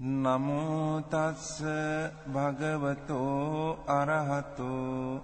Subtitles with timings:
[0.00, 1.62] නමෝ තස්ස
[2.34, 5.22] භගවතෝ අරහතෝ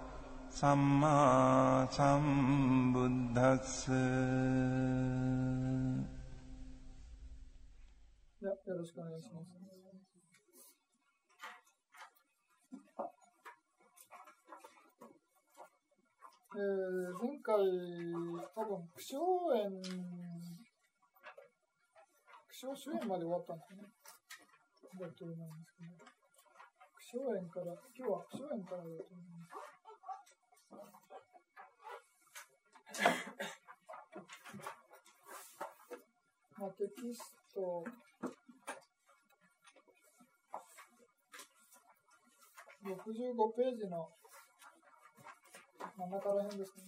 [0.51, 3.89] සම්මා සම්බුද්දස්ස
[8.43, 9.53] じゃあよろしくお願いします。
[16.55, 17.55] えー、前回、
[18.53, 19.17] 多分、苦笑
[19.63, 19.89] 炎、苦
[22.61, 23.96] 笑主演まで終わったんですね。
[24.96, 25.90] だと思うんですけど、
[26.96, 29.68] 苦笑炎から、今日は苦笑炎からだと思います。
[36.58, 37.84] まあ、テキスト、
[42.84, 44.08] 65ページの
[45.96, 46.84] 真ん中ら辺ですね。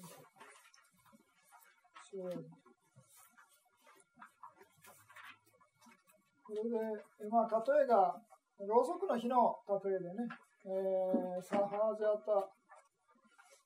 [6.51, 8.11] それで、まあ、例えが、
[8.59, 9.55] ろうそくの火の
[9.87, 10.27] 例えでね、
[10.67, 12.43] えー、サハジャタ、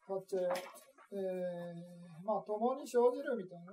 [0.05, 3.73] カチェ、えー、まあ、共に生じるみたいな、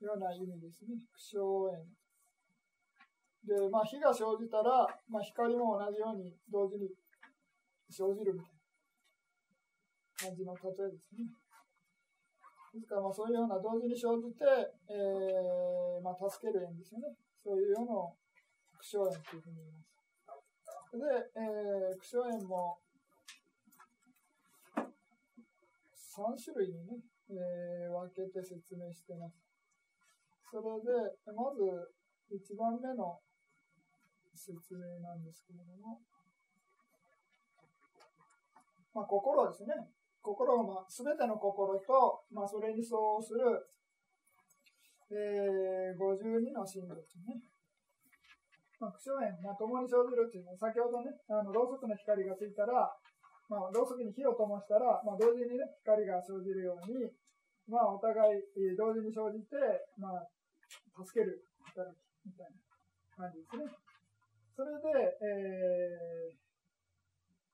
[0.00, 0.96] ような意味ですね。
[1.12, 1.84] 苦笑
[3.44, 3.60] 炎。
[3.60, 6.88] で、まあ、火が生じたら、まあ、光も同じように同時に
[7.92, 11.28] 生じるみたいな感じの例えですね。
[12.72, 14.48] ですから、まあ、そういうような同時に生じて、
[14.88, 17.12] えーまあ、助ける縁ですよね。
[17.42, 17.94] そういうような
[18.78, 19.90] 苦笑縁というふうに言います。
[20.92, 21.04] で、
[21.36, 22.78] えー、苦笑縁も
[26.10, 26.98] 3種類にね、
[27.30, 29.40] えー、分けて説明してます。
[30.50, 30.90] それで、
[31.32, 31.62] まず
[32.34, 33.20] 1番目の
[34.34, 36.00] 説明なんですけれども、
[38.92, 39.74] まあ、心ですね。
[40.20, 43.40] 心が、まあ、すべての心と、まあ、それに相応する、
[45.10, 47.42] えー、52の心情ですね。
[48.78, 52.88] まあ、苦笑炎、まあ、共に生じるっていうのは、先ほどね、あの、ろうそくの光がついたら、
[53.50, 57.10] まあ、ろうそくに火を灯したら、まあ、同時にね、光が生じるように、
[57.68, 59.58] まあ、お互い、えー同時に生じて、
[59.98, 60.24] まあ、
[61.04, 62.56] 助ける働きみたいな
[63.14, 63.68] 感じですね。
[64.56, 66.38] それで、えー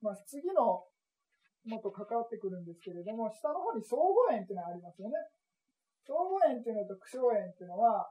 [0.00, 0.86] まあ、次の
[1.66, 5.14] もっと関わってくるんですけれども、下の方に相互縁っていうのがありますよね。
[6.06, 8.06] 相互縁っていうのと苦笑縁っていうのは、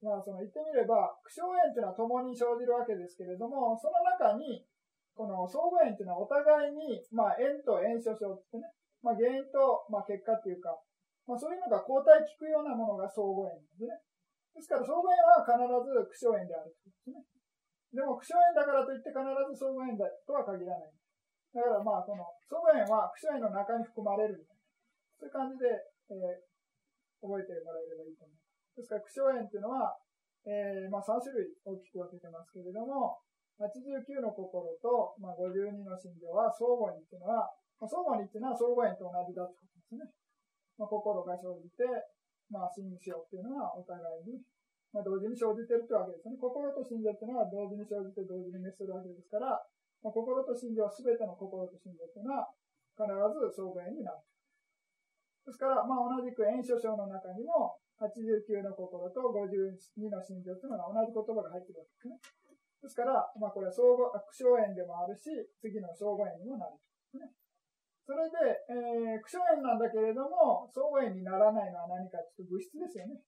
[0.00, 4.64] まあ、その言ってみれば、苦笑縁っていうのは共に生じるわけですけれども、その中に、
[5.12, 8.70] この相互縁っていうのはお互いに、まあ、縁と縁所症ってね、
[9.02, 10.72] まあ、原因と、まあ、結果っていうか、
[11.26, 13.92] まあ、そういうのが交代効くようなものが相互縁ですね。
[14.56, 17.26] ですから、相互縁は必ず苦笑縁であるということですね。
[17.92, 20.94] でも、苦笑縁だからといって必ず相互縁だとは限らない。
[21.52, 24.46] だからまあ、この、相互縁は苦笑縁の中に含まれる。
[25.18, 25.68] そういう感じで、
[26.08, 26.49] えー
[27.20, 28.80] 覚えてもらえればいいと思います。
[28.80, 29.96] ですから、苦笑縁っていうのは、
[30.48, 33.20] えーまあ、3種類大きく分けてますけれども、
[33.60, 40.08] 89の心と、まあ、52の心情は相互縁っていうのは、まあ、相互にっていうのは相互縁と同じだってことですね。
[40.80, 41.84] まあ、心が生じて、
[42.48, 44.40] まあ、心象っていうのはお互いに、
[44.96, 46.40] まあ、同時に生じてるってわけですね。
[46.40, 49.60] 心と心情っていうのは同時に生じて同時に滅するわけですから、
[50.00, 52.48] まあ、心と心情は全ての心と心情っていうのは
[52.96, 54.24] 必ず相互縁になる。
[55.50, 62.14] ですから、まあ、同じく演書章の中にも、89の心と52の心情というのが同じ言葉が入っているわけですね。
[62.80, 65.28] ですから、まあ、これは相互、苦笑縁でもあるし、
[65.60, 66.78] 次の相互縁にもなる。
[67.18, 67.34] ね、
[68.06, 68.38] それで、
[68.70, 73.20] えー、苦笑縁なんだけれども、相互縁にならないのは何かというと物質ですよね。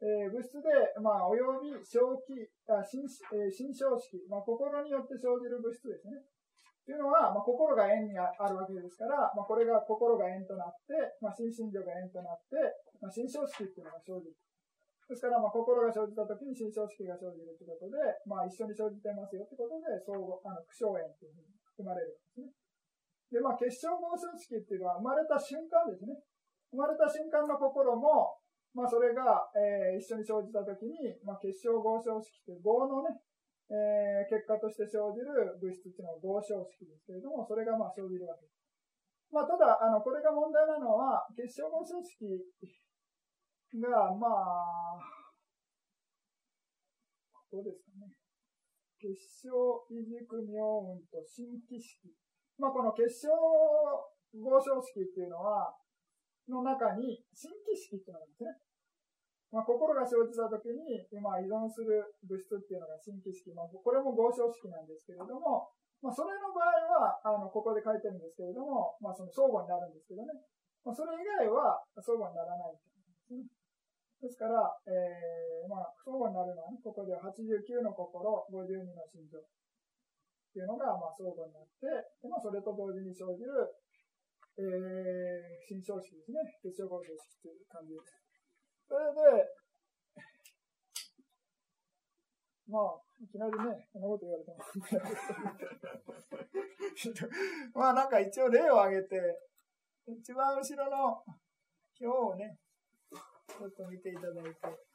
[0.00, 0.72] えー、物質で、
[1.04, 3.04] まあ、および正気、あ心
[3.36, 6.18] えー、心象式、まあ、心によって生じる物質ですね。
[6.88, 12.56] というのは、まあ、心が縁にあるわけですから、まあ、これが心が縁となって、まあ、心身情が縁となって、
[12.96, 14.40] まあ、心象式っていうのが生じる。
[15.04, 22.48] ですから、まあ、心が生じたときに心象式が生じるということで、まあ、一緒に生じてますよということで、相互、あの、苦笑縁というふうに生まれるんですね。
[23.36, 26.16] で、まあ、結晶合唱式っていうのは生まれた瞬間ですね。
[26.72, 28.40] 生まれた瞬間の心も、
[28.72, 33.12] まあ、それが、えー、一緒に生じたときに、まあ、結晶合唱式という合のね、
[33.68, 38.58] えー、結果として生じる物質っていうのは合唱式ですけれども、それがまあ生じるわけです。
[39.28, 42.24] まあ、ただ、あの、これが問題なのは、結晶合唱式
[43.76, 45.00] が、まあ、
[47.52, 48.08] どうですかね。
[48.96, 49.52] 結晶
[49.92, 52.08] 異軸妙運と新規式。
[52.56, 55.76] まあ、この結晶合唱式っていうのは、
[56.48, 58.67] の中に、新規式っていうのがあるんですね。
[59.48, 63.48] まあ、心が生じた時に、今依存する物質っていうのが新規式。
[63.56, 65.72] まあ、これも合唱式なんですけれども、
[66.04, 66.68] まあ、それの場合
[67.00, 70.36] は、あの、ここで書いてるんですけれども、まあ、その相互になるんですけどね。
[70.84, 72.80] まあ、それ以外は相互にならないで
[73.26, 73.48] すね。
[74.20, 79.38] ですから、えー、まあ、相互になるのはね、ここでは89の心、52の心情。
[79.38, 79.42] っ
[80.52, 83.52] ていうのが、まあ、相互になって、でまあ、それと同時に生じる、
[84.58, 86.42] えー、新章式ですね。
[86.62, 88.27] 結晶合成式という感じです。
[88.88, 89.44] それで、
[92.68, 92.82] まあ、
[93.20, 94.58] いきなりね、こんなこと言われても。
[97.74, 99.38] まあ、なんか一応例を挙げて、
[100.06, 101.22] 一番後ろの
[102.00, 102.58] 表をね、
[103.10, 104.88] ちょっと見ていただいて。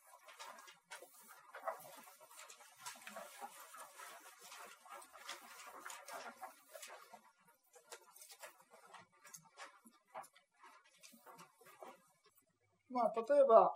[12.89, 13.73] まあ、例えば、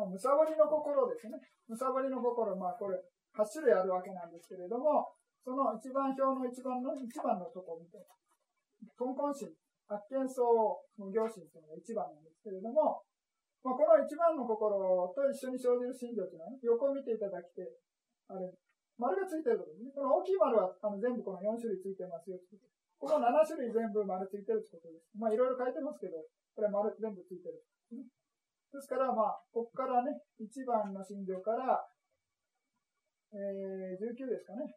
[0.00, 1.36] まあ、むさぼりの心ですね。
[1.68, 2.96] むさぼりの心、まあ、これ、
[3.36, 5.12] 8種類あるわけなんですけれども、
[5.44, 8.00] その一番表の一番の、一番のところを見て、
[8.96, 9.52] 根根心、
[9.84, 13.04] 発見層無行心というのが一番なんですけれども、
[13.60, 17.68] まあ、この一番の心と一緒に生じる心情というのは、ね、横を見ていただきて、
[18.32, 18.48] あれ、
[18.96, 19.92] 丸がついてるところですね。
[19.92, 22.36] この大きい丸はあの全部この4種類ついてますよ
[23.00, 25.08] この7種類全部丸ついてるってことです。
[25.16, 26.20] まあいろいろ書いてますけど、
[26.52, 27.64] これ丸全部ついてる。
[28.70, 31.74] ですから、まあ、ここからね、1番の心情から、
[33.34, 34.70] えー、19ですかね。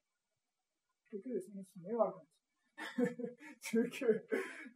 [1.13, 1.61] 19ですね。
[1.77, 3.13] 目悪くなっ
[3.61, 4.17] ちゃう19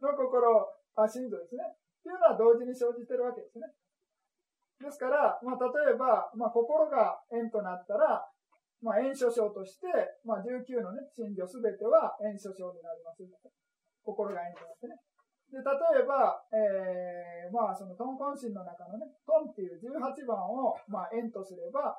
[0.02, 0.46] の心、
[0.94, 1.66] あ、心情ですね。
[1.66, 3.66] っていうのは同時に生じてるわけですね。
[4.78, 8.22] ですから、まあ、例えば、まあ、心が円となったら、
[8.78, 9.90] まあ、円所章として、
[10.22, 13.26] まあ、19のね、心情すべては円所章になります。
[14.06, 14.94] 心が円となってね。
[15.48, 21.96] で、例えば、えー、まあ、その、トンコンシンの中のね、トンっていう18番を、まあ、円とすれば、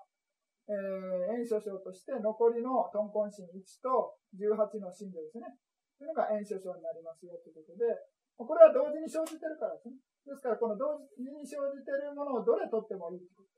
[0.69, 5.57] えー、円所章として残りのトンコンシン1と18の心情ですね。
[5.97, 7.89] というのが円所章になりますよということで、
[8.37, 9.97] これは同時に生じてるからですね。
[10.29, 13.49] ですから、この同時に生じてるものをどれ取ってもいいこと。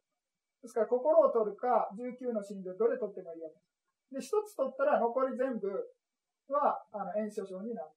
[0.64, 3.60] ですから、心を取るか、19の心情どれ取ってもいいわけ
[4.16, 4.32] です。
[4.32, 5.68] で、一つ取ったら残り全部
[6.50, 7.92] は、あの、円所章になる。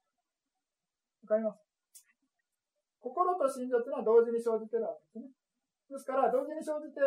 [1.23, 1.74] わかります？
[3.05, 5.29] 心と心情っていうのは同時に生じてるわけですね。
[5.93, 7.05] ですから、同時に生じて、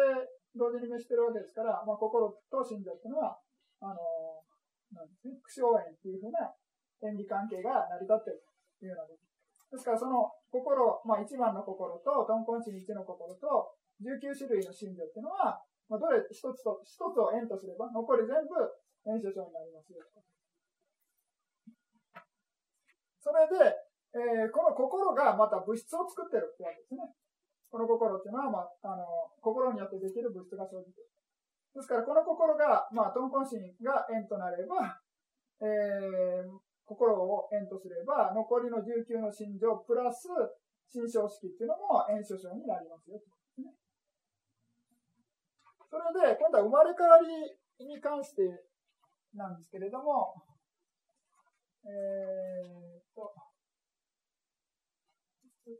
[0.53, 3.41] 同時に召してるわけですから、まあ、心と心情っていうのは、
[3.81, 3.97] あの
[4.93, 6.53] なんですね、苦笑縁っていうふうな
[7.09, 8.45] 演技関係が成り立っている
[8.77, 9.17] というような
[9.71, 15.59] ですから、その心、まあ、1番の心と、トンコンチン1の心と、19種類の心情っていうのは、
[15.89, 18.55] まあ、どれ一つと、一つを円とすれば、残り全部
[19.11, 19.99] 円所章になりますよ。
[23.19, 23.75] それで、
[24.17, 27.05] えー、この心がまた物質を作ってるってわけですね。
[27.69, 29.05] この心っていうのは、まあ、あの、
[29.41, 31.09] 心によってできる物質が生じている。
[31.75, 34.97] ですから、この心が、まあ、トンコンシンが円となれば、
[35.61, 36.49] えー、
[36.85, 40.25] 心を円とすれば、残りの19の心情プラス、
[40.89, 43.19] 心象式っていうのも円所章になりますよ、
[45.89, 48.43] それで、今度は生まれ変わりに関して
[49.33, 50.35] なんですけれども、
[51.85, 53.33] えー、っと、
[55.67, 55.75] ちょ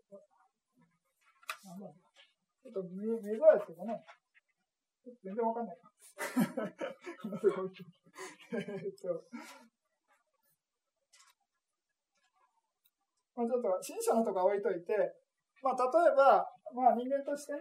[2.70, 4.04] っと見、づらいですけどね。
[5.24, 5.88] 全然わかんないか。
[8.52, 9.24] えっと、
[13.36, 15.16] まあ、ちょっと、新書のとか置いといて、
[15.64, 17.60] まあ、例えば、まあ、人間としてね、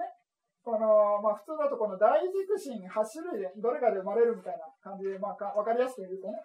[0.65, 6.43] この、まあ、普通だとこの大軸心8種類でどれかで生まれるみたいな感じで、まあか、わかりやすく言うとね、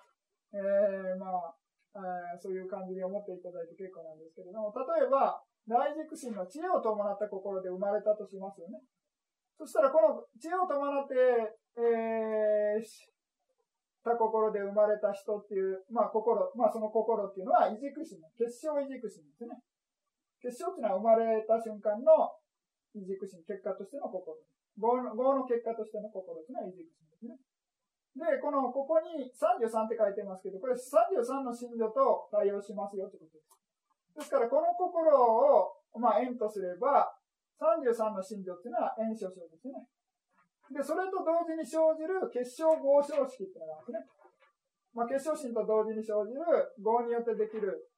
[0.54, 1.56] えー、まあ、
[1.96, 8.82] えー、そういう感じに思っていただいて結構なんですけれども、例えば、大軸心の知恵を伴った心で生まれたとしますよね。
[9.58, 11.14] そしたらこの知恵を伴って、
[11.78, 13.12] えー、
[14.04, 19.62] た心で生まれた人っていう、まあ心、まあその心っていうのは、異軸心、結晶異軸心ですね。
[20.42, 22.34] 結晶っていうのは生まれた瞬間の
[22.98, 24.42] 異軸心、結果としての心。
[24.82, 27.38] 合のの結果としての心っていうのは異軸心ですね。
[28.18, 33.61] で、この、ここに33って書いてますけど、これ33の信女と対応しますよってことです。
[34.16, 37.12] ですから、この心を、まあ、円とすれば、
[37.62, 39.86] 33の信条っていうのは円所章ですね。
[40.72, 44.22] で、それと同時に生じる結晶合唱式ってのがあるんですね。
[44.94, 46.42] まあ、結晶心と同時に生じる
[46.82, 47.92] 合によってできる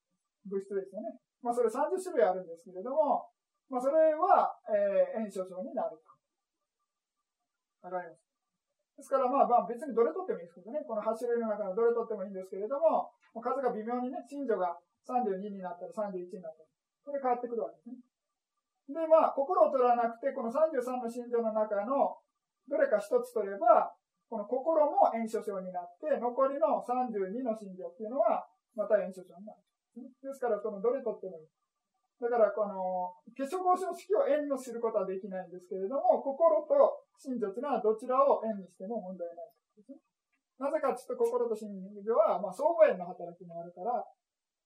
[0.46, 1.17] 物質ですよね。
[1.41, 3.29] まあ、それ30種類あるんですけれども、
[3.70, 6.13] まあ、それは、えー、円所章になると。
[7.88, 8.23] わかります？
[8.98, 13.10] ですから、まあ、まあ、別にどれ取ってもいいですけどね、この8種類の中のどれ取ってもいいんですけれども、
[13.42, 14.78] 数が微妙にね、信女が
[15.10, 16.70] 32になったら31になったら、
[17.04, 17.98] これ変わってくるわけですね。
[18.94, 22.22] で、まあ、心を取らなくて、この33の心情の中の
[22.70, 23.96] どれか一つ取れば、
[24.30, 28.46] この心も炎症症になって、残りの32の心情っていうのは、
[28.76, 29.62] また炎症症になる。
[29.96, 31.48] ですから、このどれ取ってもいい。
[32.24, 39.98] だから、この、化粧合唱式を円にすることはできないんですけれども、心と心情というのはどちらを円にしても問題ないですね。
[40.60, 41.70] なぜかちょっと心と心
[42.03, 44.00] 情は、まあ、相互円の働きもあるから、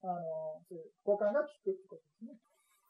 [0.04, 2.38] あの、そういう交換が効くってことですね。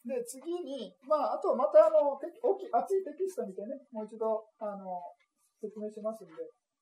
[0.07, 5.03] で、次に、まあ、あとまたあの、大きい熱いテキスト見てね、もう一度、あの、
[5.59, 6.33] 説明しますんで、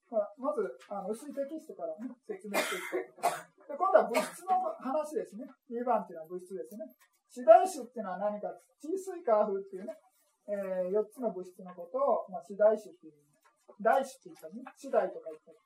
[0.09, 5.49] まあ、まず、あの、薄いテキストからね、説明していきたいで、今度は物質の話ですね。
[5.69, 6.85] 2番っていうのは物質ですね。
[7.29, 9.97] 次第種っていうのは何か、小水化風っていうね、
[10.47, 13.17] えー、4つの物質のことを、まあ、次第種っていう、
[13.81, 15.57] 大種って言ったりね、次第とか言ったり、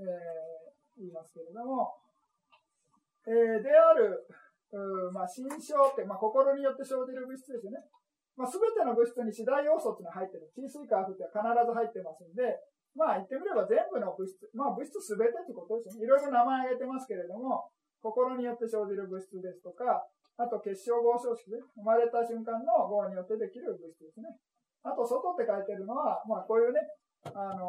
[0.00, 1.94] えー、言いますけれども、
[3.28, 4.24] えー、である、
[4.72, 7.84] うまあ、心象って、まあ、心によって生じる物質ですよね。
[8.38, 10.48] まあ、全ての物質に次第要素っていうのは入ってる。
[10.56, 12.56] 地水化学って必ず入ってますんで、
[12.96, 16.06] まあ言ってみれば全部の物質、まあ物質全てってことですよね。
[16.06, 17.70] いろいろ名前挙げてますけれども、
[18.02, 20.02] 心によって生じる物質ですとか、
[20.40, 24.32] あと結晶合唱式で、生まれた瞬間の合によってできる物質ですね。
[24.80, 26.80] あと、外って書いてるのは、まあこういうね、
[27.28, 27.68] あの、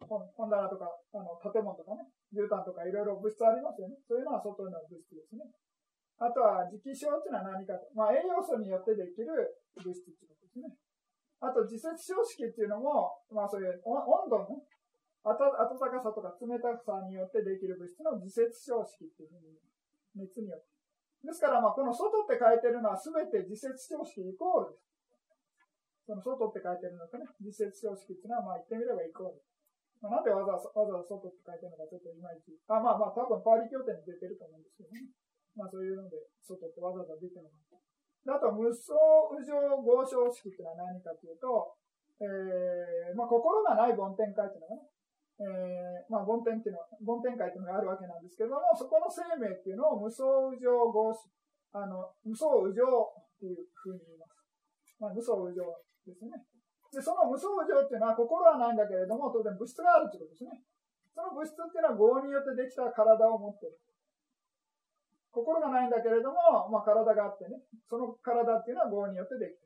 [0.00, 4.00] 本棚とか、あの、建物とかね、絨毯とかいろいろ物質ありますよね。
[4.08, 5.44] そういうのは外の物質ですね。
[6.16, 7.84] あとは、磁気症っていうのは何かと。
[7.92, 9.28] まあ、栄養素によってできる
[9.76, 10.72] 物質っていうことですね。
[11.44, 14.00] あと、自節消式っていうのも、まあ、そういう温
[14.32, 14.64] 度の、ね、
[15.20, 19.60] 暖かさとか冷たさによってできる物質の自節消式っていうふうに、
[20.16, 20.75] 熱によって。
[21.26, 24.86] ですから、まあ、この外って書いてるのは全て自節消式イコールです。
[26.06, 29.42] その外って書いてるのとね、自節消式っていうのは、まあ、言ってみればイコール。
[29.98, 32.54] まあ、なんでわざわざわざ外って書いてるのかちょっといまいち。
[32.70, 35.10] あ、まあまあ、多分パーリ協定に出てると思うんですけどね。
[35.58, 37.80] まあそういうので、外ってわざわざ出てるのか。
[38.30, 38.94] あと、無双
[39.34, 41.74] 右上合唱式っていうのは何かというと、
[42.20, 44.86] えー、まあ心がない梵天会っていうのがね、
[45.36, 51.12] えー、まあ梵天っていうのは、梵天会っていうのがあるわけなんですけれども、そこの生命っていうのを無双右上合
[51.76, 54.96] あの、無双右上っていうふうに言います。
[54.96, 55.68] まあ無双右上
[56.08, 56.40] ですね。
[56.88, 60.64] で、その無双右上っていうのは心はないんだけれども、当然物質があるってことですね。
[61.12, 63.76] その物質っていうのは合によってできた体を持っている。
[65.36, 69.65] 心がないんだけれども、まあ、体があってね、その体っていうのは業によってできて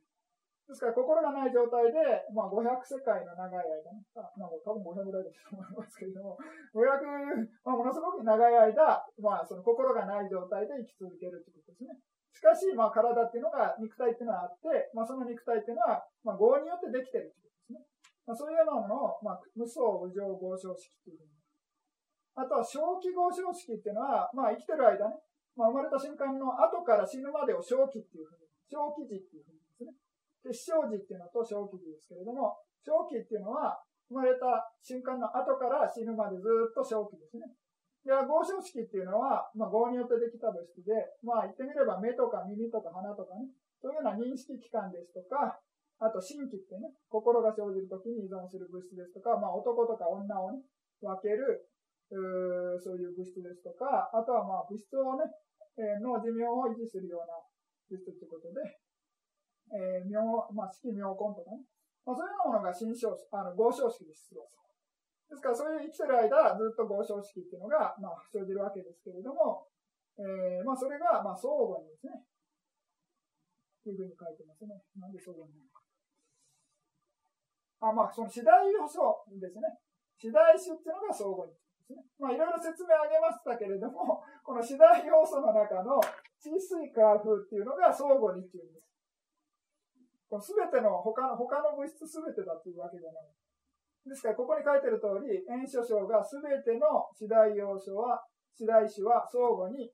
[0.67, 1.99] ですから、心がない状態で、
[2.31, 6.37] まあ、500世界の長い間ね、まあ、多分500ぐらいだと思いますけれども、
[6.71, 7.03] 500、
[7.65, 11.99] まあ、ものすごく長い間、まあ、その心がない状態で生き続けるということですね。
[12.31, 17.83] しかし、まあ、体っていうのが、肉体っていうのはあって、まあ、その肉体っていうのは、まあ、業によってできてるということですね。
[18.25, 21.35] まあ、そういうようなものを、まあ、無双無常合唱式っていうふうに。
[22.39, 25.19] あとは、正気合唱式っていうのは、まあ、生きてる間ね、
[25.59, 29.60] まあ、生まれた瞬間の後から死ぬまでを正気っていうふうに、正気時っていうふうに
[30.43, 30.77] ですね。
[30.77, 33.77] 結晶時っていうのと正気時ですけれども、正気っていうのは、
[34.11, 37.47] 生まれた瞬間の後から死ぬまでずっと正気ですね。
[38.03, 40.91] で、合唱式っていうのは、まあ、合によってできた物質で、
[41.23, 43.47] まあ、言ってみれば目とか耳とか鼻とかね、
[43.79, 45.61] そういうような認識器官ですとか、
[46.01, 50.65] あと、心気ってね、心が生じるときに依存する物質ですとか、まあ、男とか女をね、
[50.99, 51.69] 分ける、
[52.09, 55.23] うそういう物質ですとか、あとはまあ物質をね、
[55.77, 57.37] えー、の寿命を維持するような
[57.87, 58.59] 物質ということで、
[59.71, 61.63] えー、妙、まあ、式妙根とかね、
[62.05, 64.61] まあ、そういうようなものが新章あの合唱式で出動する。
[65.31, 69.67] ですから、そういう生きてる間、ずっと合唱式っていうのが、まあ、生じるわけですけれども、
[70.19, 72.19] えー、まあ、それが、まあ、相互にですね、
[73.81, 74.75] っていうふうに書いてますね。
[74.99, 75.81] なんで相互になのか。
[77.81, 79.79] あ、まあ、その次第予想ですね。
[80.19, 81.55] 次第種っていうのが相互に。
[81.55, 82.05] ですね。
[82.19, 85.97] まあ、いろいろ説明あげましたけれども、この次第要素の中の
[86.37, 88.90] 地水化風っていうのが相互にっていうんです。
[90.31, 93.27] この全ての他の、他の物質全てだっていうわけじゃない。
[94.07, 98.23] ですから、ここに書いてる通り、炎症症が全ての次第要素は、
[98.55, 99.91] 次第種は相互に、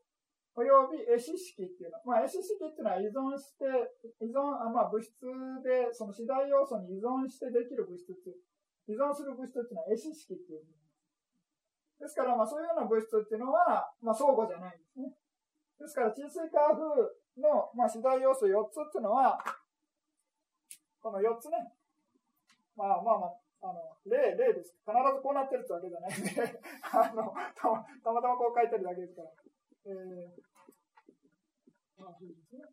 [0.53, 2.21] および絵師式っていうのは。
[2.21, 3.65] まあ、絵師式っていうのは依存して、
[4.21, 5.17] 依存、あまあ、物質
[5.65, 8.13] で、その次第要素に依存してできる物質
[8.87, 10.63] 依存する物質っていうのは絵師式っていう
[11.99, 15.09] ですから、まあそういうような物質っていうのは、まあ相互じゃないんですね。
[15.81, 16.85] ですから、沈水化風
[17.41, 19.37] の、まあ、次第要素4つっていうのは、
[21.07, 21.55] この4つね、
[22.75, 24.75] まあまあまあ、あの、例、例です。
[24.83, 26.35] 必ずこうなってるってわけじゃないんで
[26.83, 29.31] あのたま、たまたまこう書いてるだけですから。
[29.87, 30.35] えー、
[31.95, 32.67] まあ、そうですね。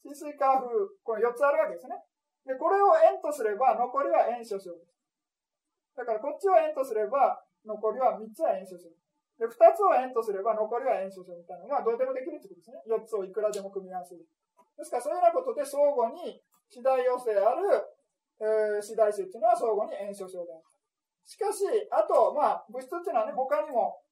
[0.00, 0.72] 沈水化風、
[1.04, 2.00] この4つあるわけですね。
[2.48, 4.96] で、これを円とすれば、残りは円所症です。
[5.96, 8.96] だから、こっちを円とすれば、残りは3つは演奏する。
[9.38, 12.82] で、2つを円とすれば残りは円所掌みたいなのがどうでもできるってことですね。
[12.86, 14.24] 4つをいくらでも組み合わせる。
[14.76, 16.42] ですから、そういうようなことで相互に
[16.74, 17.70] 次第要素である、
[18.42, 20.66] えー、次第数っていうのは相互に円所掌である。
[21.22, 21.62] しかし、
[21.94, 24.02] あと、まあ、物質っていうのはね、他にも、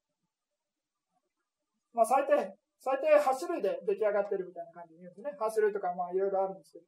[1.91, 2.39] まあ、最低、
[2.79, 5.35] 最低8種類で出来上がってるみたいな感じに言うんですね。
[5.35, 6.87] 8種類とか、まあ、いろいろあるんですけど。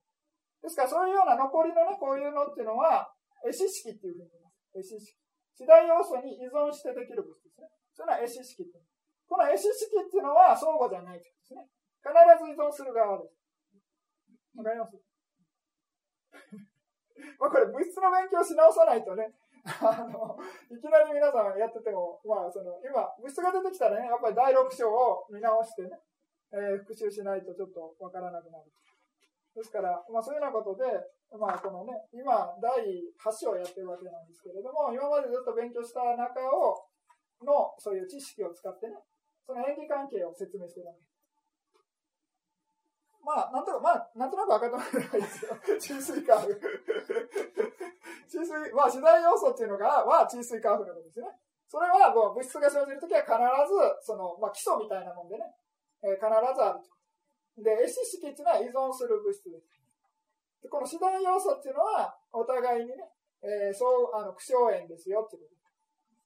[0.63, 3.12] ですから、そういうような残りのね、こういうのっていうのは、
[3.44, 4.79] 絵師式っていうふうに言います。
[4.79, 5.20] 絵師式。
[5.55, 7.70] 次第要素に依存してできる物質ですね。
[7.96, 8.75] それは絵師式って
[9.27, 11.63] この絵師式っていうのは相互じゃないということですね。
[12.03, 12.12] 必
[12.44, 13.39] ず依存する側です。
[14.55, 15.04] わかります？
[17.39, 19.34] まあこれ物質の勉強し直さないとね、
[19.82, 20.38] あの、
[20.70, 26.00] いきなり皆さんやってても、まあその、今、物質が出てきたらね、やっぱり第6章を見直してね、
[26.54, 28.65] えー、復習しないとちょっとわからなくなる。
[29.56, 30.86] ですから、まあそういうようなことで、
[31.34, 32.86] まあこのね、今、第
[33.18, 36.86] 8章をやってるわけなんですけれども、今までずっと勉強した中を、
[37.42, 39.01] の、そういう知識を使ってね、
[39.48, 41.14] その演技関係を説明してるわけ。
[43.25, 45.58] まあ、なんとか、まあ、なんとなく分かってもらえばいですよ。
[45.82, 46.62] 治水カーフ。
[48.29, 51.27] 治水、まあ、次第要素っていうのが、は治水カーフのことですね。
[51.67, 55.55] それは、もう物質が生じるときは必ず、その、まあ、基礎みたいなもんでね、
[56.03, 57.63] えー、必ずあると。
[57.63, 59.65] で、エシ式っていうのは依存する物質です。
[60.62, 63.10] でこの次第要素っていうのは、お互いにね、
[63.41, 65.55] えー、そう、あの、苦笑円ですよっていうこと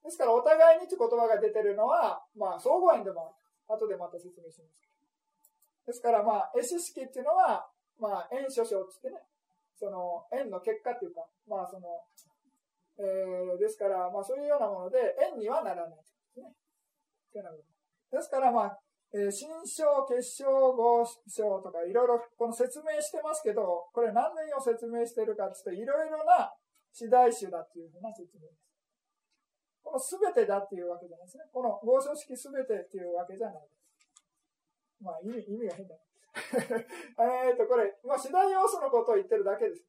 [0.04, 3.36] ですから、お互いにって言葉が出てるのは、まあ、相互円でもある。
[3.70, 4.89] 後でまた説明します。
[5.90, 7.66] ですから、まあ、絵師式っていうのは、
[7.98, 9.26] まあ、円諸章って言ってね、
[9.74, 11.98] その、円の結果っていうか、まあ、その、
[13.02, 16.14] えー、ですから、まあ、そういうようなもので、円にはならないです。
[18.30, 18.78] から、まあ、
[19.18, 26.54] えー、新章、結晶、合章とかいろいろこの説明してますけど、これ何年を説明してるかっていうと、いろいろな
[26.94, 28.62] 次第種だっていうふうな説明です。
[29.82, 31.50] この全てだっていうわけじゃないですね。
[31.50, 33.79] この合書式全てっていうわけじゃないです。
[35.02, 35.96] まあ意味、意味が変だ。
[37.50, 39.84] えっと、これ、まあ、次第要素のことを言ってるだけです。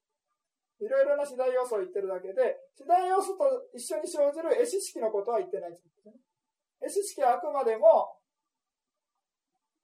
[0.80, 6.14] いろいろな次第要素を言ってるだけで、次第要素と一緒に生じる絵師式のことは言ってないですね。
[6.80, 8.16] 絵師式はあくまでも、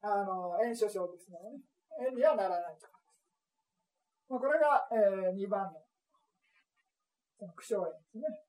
[0.00, 1.38] あの、円所章ですね、
[2.08, 2.88] 円にはならないと。
[4.28, 5.84] まあ、これが、えー、2番の、
[7.38, 8.45] その苦笑円ですね。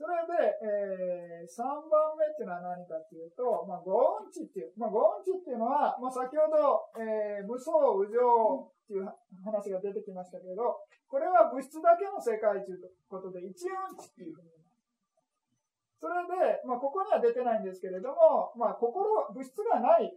[0.00, 1.60] それで、えー、3
[1.92, 9.04] 番目っていうのは何かっていうと、まあ、五音地っていう、まあ、五音地っていうのは、まあ、先ほど、えー、無双、無常っていう
[9.44, 14.48] 話が出てきましたけど、これは物質だけの世界ということで、一音地っていうふうに
[16.00, 20.08] それで、まあ、ここには出てないんですけれども、まあ、心、物質がない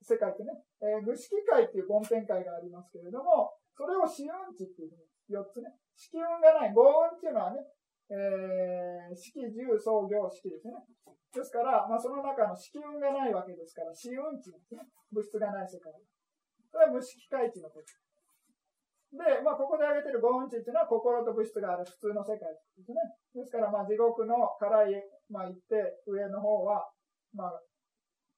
[0.00, 7.60] 世界ってね、えー、無色界っていう根点界がありますけれども、それを四運地っていうふうに、4つね、色運がない、五運っていうのはね、
[8.08, 10.74] えー、式、十、創業式ですね。
[11.34, 14.86] ですから、まあ、その中の色運がないわけですから、死運値ですね。
[15.10, 15.92] 物質がない世界。
[16.70, 17.86] それは無色界値のこと。
[19.16, 22.98] で、まあ、ここで挙げてる五運値っていうのは心と物質がある普通の世界ですね。
[23.34, 26.90] ですから、まあ、地獄の辛い、まあ、行って、上の方は、
[27.34, 27.62] まあ、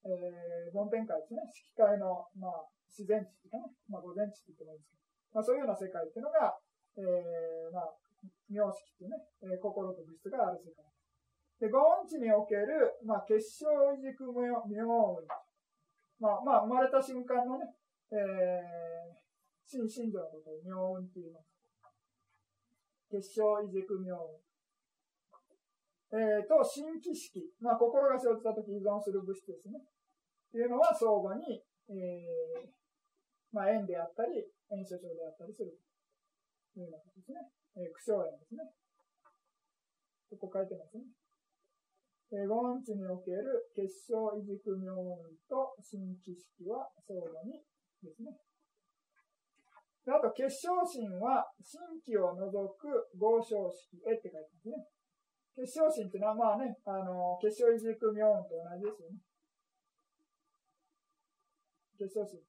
[0.05, 1.43] えー、梵天界ですね。
[1.77, 5.03] 色界の、まあ、自然値とかね、まあ、午前値って言ってもいいんですけど、
[5.35, 6.57] まあ、そういうような世界っていうのが、
[6.97, 7.93] えー、まあ、
[8.49, 10.85] 名式っていうね、えー、心と物質がある世界。
[11.61, 13.67] で、五音地における、まあ、結晶
[13.99, 15.27] 異軸無音。
[16.21, 17.67] まあ、まあ、生まれた瞬間のね、
[18.11, 19.19] えー、
[19.67, 21.51] 新信条のことを妙音って言います。
[23.11, 24.39] 結晶異軸妙音。
[26.11, 27.53] えー、と、新機式。
[27.61, 29.79] まあ、心が生じたとき依存する物質ですね。
[29.79, 32.71] っていうのは相互に、えー、
[33.53, 35.77] まあ、円であったり、円所長であったりする
[36.73, 37.45] というようなことですね。
[37.79, 38.67] えー、苦笑円ですね。
[40.35, 41.07] ここ書いてますね。
[42.35, 45.17] えー、五音地における結晶異軸妙音
[45.49, 47.63] と新知識は相互に
[48.03, 48.35] ですね。
[50.11, 54.89] あと、結晶心は新規を除く合唱式へって書いてますね。
[55.55, 59.21] 結晶心っていうのはまあね、あの、結晶異軸妙音と同じですよね。
[61.99, 62.41] 結晶心。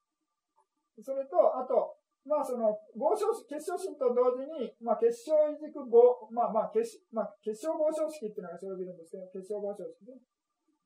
[1.04, 1.99] それと、あと、
[2.30, 10.22] まあその、合唱式、結晶心と同時に、まあ結晶移軸合、まあまあ結、まあ結晶合唱式っていうのが生じるんですけど、結晶合唱式ね。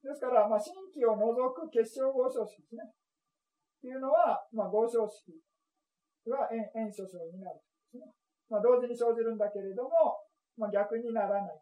[0.08, 2.88] ですから、まあ新規を除く結晶合唱式ですね。
[2.88, 2.96] っ
[3.84, 5.36] ていうのは、まあ合唱式
[6.32, 8.08] は円、円所掌になるですね。
[8.48, 10.24] まあ同時に生じるんだけれども、
[10.56, 11.60] まあ逆にならない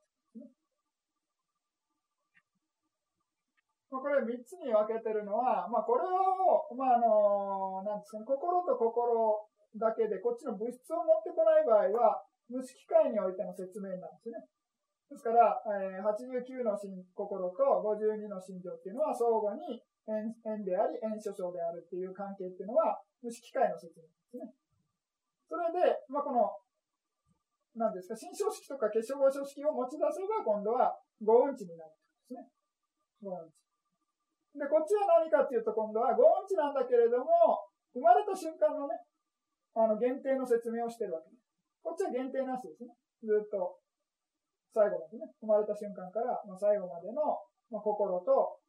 [3.91, 14.43] まあ、これ3つに分けてるのは、まあ、これを、まあ、あの、なんですかね、心と心だけで、こっちの物質を持ってこない場合は、無機械においての説明なんですね。
[15.11, 24.51] ですから、えー89の心心と52の心情っていうのは相互に縁縁であり、縁所相であるっていう関係っていうのは、無視機械の説明ですね。
[25.47, 26.47] それで、まあ、この、
[27.75, 32.47] 何ですか、心象式とか結晶合唱式を持ち出せば、今度は五運値になるんですね。
[33.21, 33.61] 五運値。
[34.55, 38.95] で、こっちは何かっていうと、今度は五運値なんだけれども、生まれた瞬間のね、
[39.75, 41.47] あの、限定の説明をしてるわけです。
[41.83, 42.91] こっちは限定なしですね。
[43.23, 43.79] ずっと、
[44.71, 47.39] 最後までね、生まれた瞬間から、まあ、最後までの、
[47.71, 48.59] まあ、心と、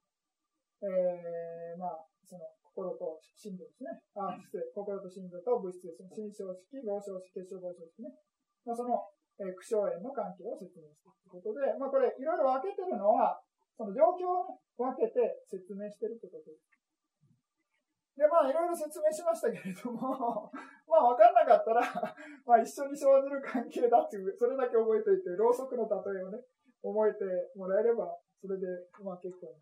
[0.83, 3.93] えー、まあ、その、心と心情ですね。
[4.17, 4.65] あ、失礼。
[4.73, 6.09] 心と心情と物質ですね。
[6.11, 8.11] 心象式、合唱式、結晶合唱式ね。
[8.65, 8.97] まあ、その、
[9.39, 13.39] えー、苦笑縁の関係を説明しているということで、まあ、これ、いろいろ分けてるのは、
[13.77, 16.82] その状況を、ね、分けて説明してるということです。
[18.17, 20.53] で、まあ、いろいろ説明しましたけれども、
[20.87, 21.81] まあ、わかんなかったら、
[22.45, 26.45] まあ、一緒に生じる関係だっていう、それだけ覚えておいて、ろうそくの例えをね、
[26.83, 27.25] 覚えて
[27.57, 28.67] もらえれば、それで、
[29.01, 29.57] まあ、結構。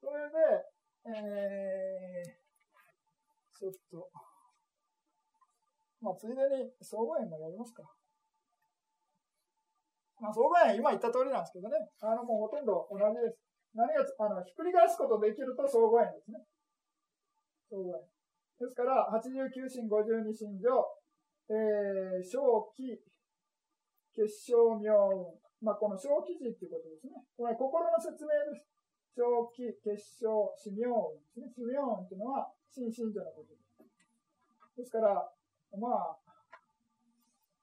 [0.00, 0.66] それで、
[1.06, 4.10] えー、ちょっと、
[6.00, 7.82] まあ、ついでに、総合園もやりますか。
[10.20, 13.51] まあ、総合園、今言った通りなんですけどね、あの、もうほとんど同じです。
[13.74, 16.44] 何が、あの、ひっくり返すことできると総合円ですね。
[17.70, 18.04] 総合円。
[18.60, 20.68] ですから、89心52心情、
[21.48, 22.38] えー、正
[22.76, 23.00] 気、
[24.14, 25.64] 結晶妙運。
[25.64, 27.12] まあ、この正気字っていうことですね。
[27.36, 28.66] これは心の説明です。
[29.16, 29.24] 正
[29.56, 31.48] 気、結晶、死妙運ですね。
[31.48, 33.72] 死妙運っていうのは、心信者のことです。
[34.76, 35.16] ですから、
[35.78, 36.18] まあ、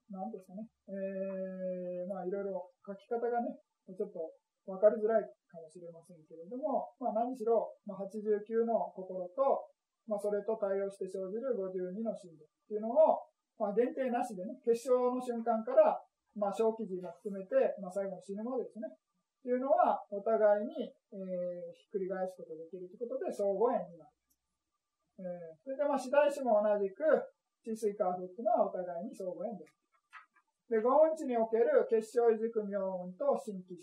[0.09, 0.65] なんですかね。
[0.89, 4.33] えー、まあ、いろいろ書き方がね、ちょっと
[4.65, 9.67] 分かりづらいかもしれませんけれども、まあ、何しろ、まあ、89の心と、
[10.07, 13.23] まあ、それと対応して生じる52の心理っていうのを、
[13.57, 15.97] まあ、限定なしでね、結晶の瞬間から、
[16.37, 24.11] まあ、小記事も含めて、まあ、最後の死ぬまでですね、っていうのは、お互いに、えー、ひっくり返すことができるということで、相互縁になる。
[25.19, 27.03] えー、それで、まあ、次第子も同じく、
[27.63, 29.75] 地水化風っていうのはお互いに相互縁です。
[30.69, 33.79] で、五運地における結晶異軸妙運と新規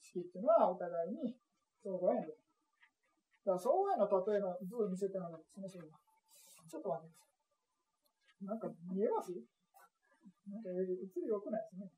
[0.00, 1.36] 式っていうのはお互いに
[1.82, 2.32] 相互縁で。
[3.44, 5.98] だから相互縁の例えの図を見せてないですね、それは。
[6.68, 7.32] ちょっと待ってくださ
[8.44, 8.46] い。
[8.46, 9.32] なんか見えます？
[10.46, 10.86] なんか映
[11.20, 11.90] り良くないですね。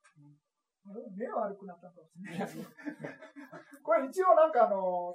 [0.87, 2.49] あれ目悪くなったかもしれない。
[2.49, 5.15] これ一応なんかあの、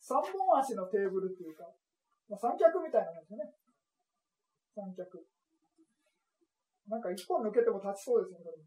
[0.00, 1.70] 三本足のテーブルっていうか、
[2.28, 3.54] まあ、三脚みたいなもんですね。
[4.74, 5.22] 三脚。
[6.88, 8.58] なんか一本抜けても立ちそうですね、これ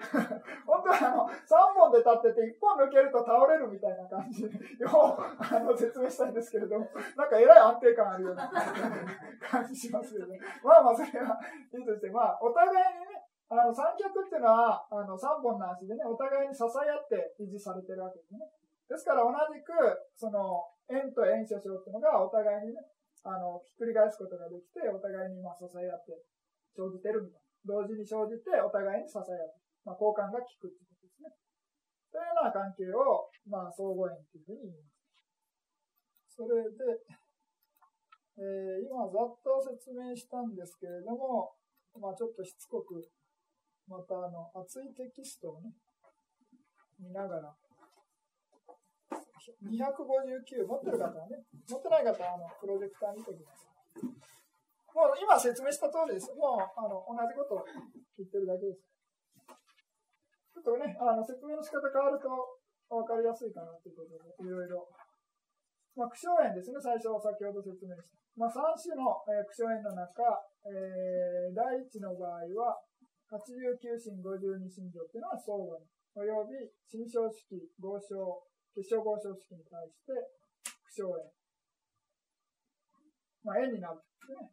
[0.64, 4.48] 本当はあの、3本で立ってて、1本抜けると倒れるみたいな感じを
[5.20, 8.48] あの説明したいんですけれども、なんかえらい安定感あるような
[9.44, 10.40] 感じしますよね。
[10.64, 11.38] まあまあ、それは
[11.72, 18.40] いいとして、まあ、お互いにね、あの、三脚っていうのは、あの、3本の足でね、お互いに支え合って維持されてるわけですね。
[18.88, 19.72] ですから同じく、
[20.16, 22.80] その、円と円所掌っていうのがお互いにね、
[23.22, 26.22] あの、ひっくり返すことができて、お互いにまあ支え合って
[26.74, 27.50] 生じてるみたいな。
[27.66, 29.52] 同時に生じて、お互いに支え合う。
[29.84, 31.32] まあ、交換が効くってことですね。
[32.12, 35.00] というような関係を、まあ、相互縁というふうに言います。
[36.36, 36.84] それで、
[38.38, 41.52] えー、今ざっと説明したんですけれども、
[41.98, 43.02] まあ、ちょっとしつこく、
[43.88, 45.74] またあの、熱いテキストをね、
[46.98, 47.54] 見ながら、
[49.64, 54.20] 259持ってる方はね、持ってない方はあのプロジェクター見てください。
[54.94, 56.32] もう今説明した通りです。
[56.34, 57.64] もうあの同じことを
[58.18, 58.89] 言ってるだけです。
[60.60, 62.28] ょっとね、あの説明の仕方変わると
[62.92, 64.84] 分かりやすいかなということで、いろいろ。
[65.96, 68.20] まあ、苦笑炎ですね、最初、先ほど説明した。
[68.36, 70.22] まあ、3種の、えー、苦笑炎の中、
[70.68, 72.78] えー、第1の場合は、
[73.32, 78.18] 89心52心情っていうのは相互に、および心象式、合唱、
[78.74, 80.14] 結晶合唱式に対して
[80.94, 81.30] 苦笑炎。
[83.42, 84.50] まあ、円になるんですね。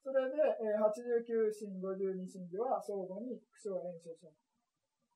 [0.00, 4.32] それで、えー、89心52心情は相互に苦笑炎所唱。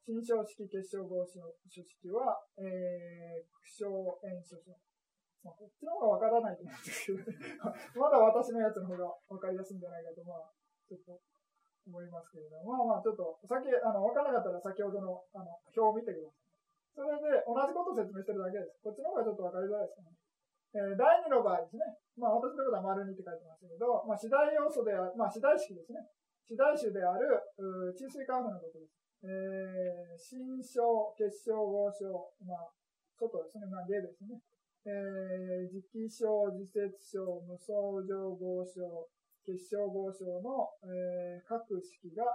[0.04, 3.48] 新章式結晶合唱書式は、えー、
[3.80, 3.88] 苦笑
[4.20, 4.76] 炎所唱。
[5.40, 7.24] まあ、こっちの方がわからないと思うんですけど、
[7.96, 10.52] まだ私のやつの方がわかりやすいんじゃないかと、まあ、
[10.84, 11.16] ちょっと
[11.88, 16.44] 思いますけれども、まあまあ、ちょっと、さっき、あの、わからなかったら先ほどの、あの、表を見てください。
[16.96, 18.80] それで、同じことを説明してるだけです。
[18.84, 20.16] こっちの方がちょっとわかりづらいですかね。
[20.74, 21.96] えー、第2の場合ですね。
[22.16, 26.04] まあ、私のことは丸2って書いてますけど、まあ、次第要素である、まあ、次第式ですね。
[26.44, 29.03] 次第種である、う地水カーフのことです。
[29.24, 32.12] えー、新章、結晶、合唱、
[32.44, 32.68] まあ、
[33.16, 33.64] 外ですね。
[33.72, 34.36] まあ、芸ですね。
[34.84, 39.08] えー、磁気症、自節症、無双状合唱、
[39.48, 42.28] 結晶合唱の、えー、各式が、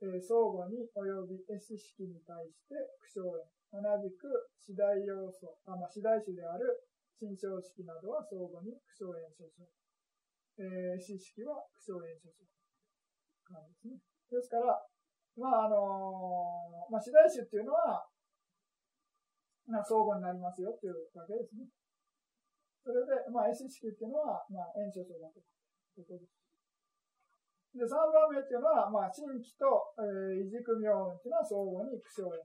[0.00, 2.74] えー相互に及び S 式に対して
[3.12, 3.84] 苦笑円。
[3.84, 9.68] 同じく次第要素、あまあ、次第種である新象式などは相互に苦笑円所象。
[10.58, 12.40] えー、S 式は苦笑円所象。
[13.52, 14.00] なんですね。
[14.32, 14.80] ですから、
[15.36, 18.04] まああのまあ、次第種っていうのは、
[19.64, 21.64] まあ、相互になりますよっていうわけですね。
[22.84, 26.42] それで、まあ、S 式っていうのは、まあ、円所象だということです。
[27.72, 32.44] で、3番目っていうのは、まあ、新規と、えー、異軸妙音っていうのは相互に苦笑円。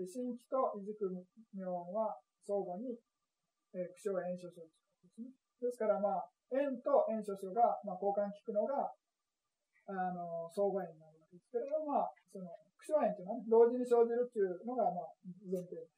[0.00, 1.10] で、新規と異軸
[1.52, 2.16] 妙音は
[2.48, 2.96] 相互に、
[3.76, 4.72] えー、苦笑円所象で
[5.12, 5.28] すね。
[5.60, 8.88] ですから、まあ、円と円所象が、まあ、交換聞くのが、
[9.90, 12.46] あの、相互円になるわけですけれども、まあ、その、
[12.78, 15.10] 苦笑円っていうのは、ね、同時に生じるっていうのが、まあ、
[15.50, 15.94] 前提です。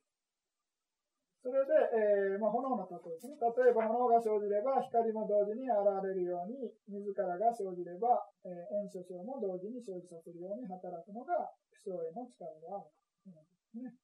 [1.47, 3.39] それで、えーまあ、炎の例えですね。
[3.39, 12.91] 例えば炎が生じれば光も同時に現れるように、自らが生じれば、えー、炎症症も同時に生じさせるように働くのが不症への力である
[13.23, 13.95] というですね。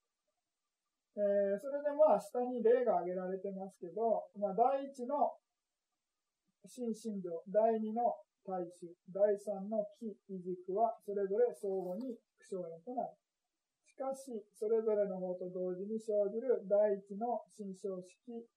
[1.18, 5.34] えー、それでまあ下に例が挙げられてますけど、まあ、第一の
[6.62, 13.14] 心身情、第二の大衆、第三の気、異軸はそれぞれ相互に不症炎となる。
[13.86, 18.48] しかし、それぞれの方と同時に生じる第一の心象式、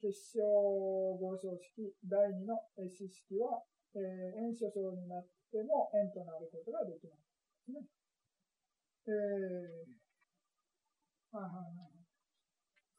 [0.00, 7.72] 結晶合唱式、第二の死式は、えー、円所症になっても円となることができます。
[7.72, 7.82] ね。
[9.06, 9.96] えー、
[11.36, 11.96] はいはいはい。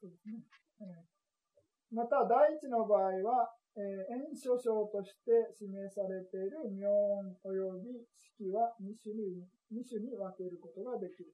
[0.00, 0.44] そうですね。
[0.80, 11.30] えー、また、第一の場合は、えー、円所症として示されている妙音及び式は2種に ,2 種に分けることができる。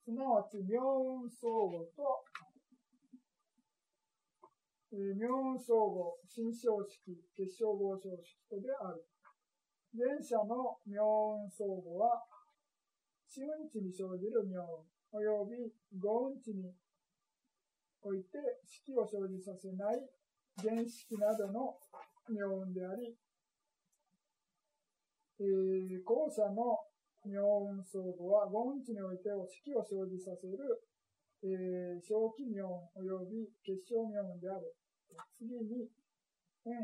[0.00, 2.24] すなわち、妙音相互と、
[4.96, 9.04] えー、妙音相互、新象式、結晶合唱式とである。
[9.92, 12.24] 前者の妙音相互は、
[13.28, 15.60] 四運地に生じる妙音、および
[16.00, 16.72] 五運地に
[18.00, 20.00] おいて式を生じさせない
[20.62, 21.76] 原式などの
[22.30, 23.14] 妙音であり、
[25.40, 26.78] えー、後者の
[27.26, 30.58] 妙音相互は五音地においてお式を生じさせる、
[31.42, 34.76] えー、小気妙音及び結晶妙音である。
[35.36, 35.90] 次に、
[36.66, 36.80] 円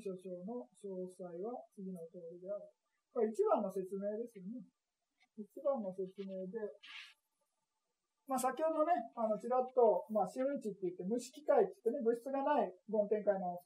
[0.00, 2.70] 所章の詳細は次の通りである。
[3.12, 4.62] これ一番の説明ですよね。
[5.36, 6.58] 一番の説明で、
[8.28, 13.56] まあ、先ほどね、あの、ちらっと、まあ、周知って言って、無色界って言ってね、物質がない梵天界の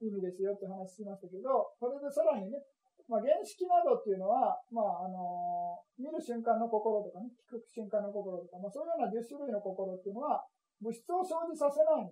[0.00, 2.64] 意味ですよって話しましたけど、これでさらにね、
[3.06, 10.46] まあ、原式などっていうのは、まあ、あのー、見る瞬間の心とかね、聞く瞬間の心とか、まあ、そういうような10種類の心っていうのは、
[10.80, 12.08] 物質を生じさせない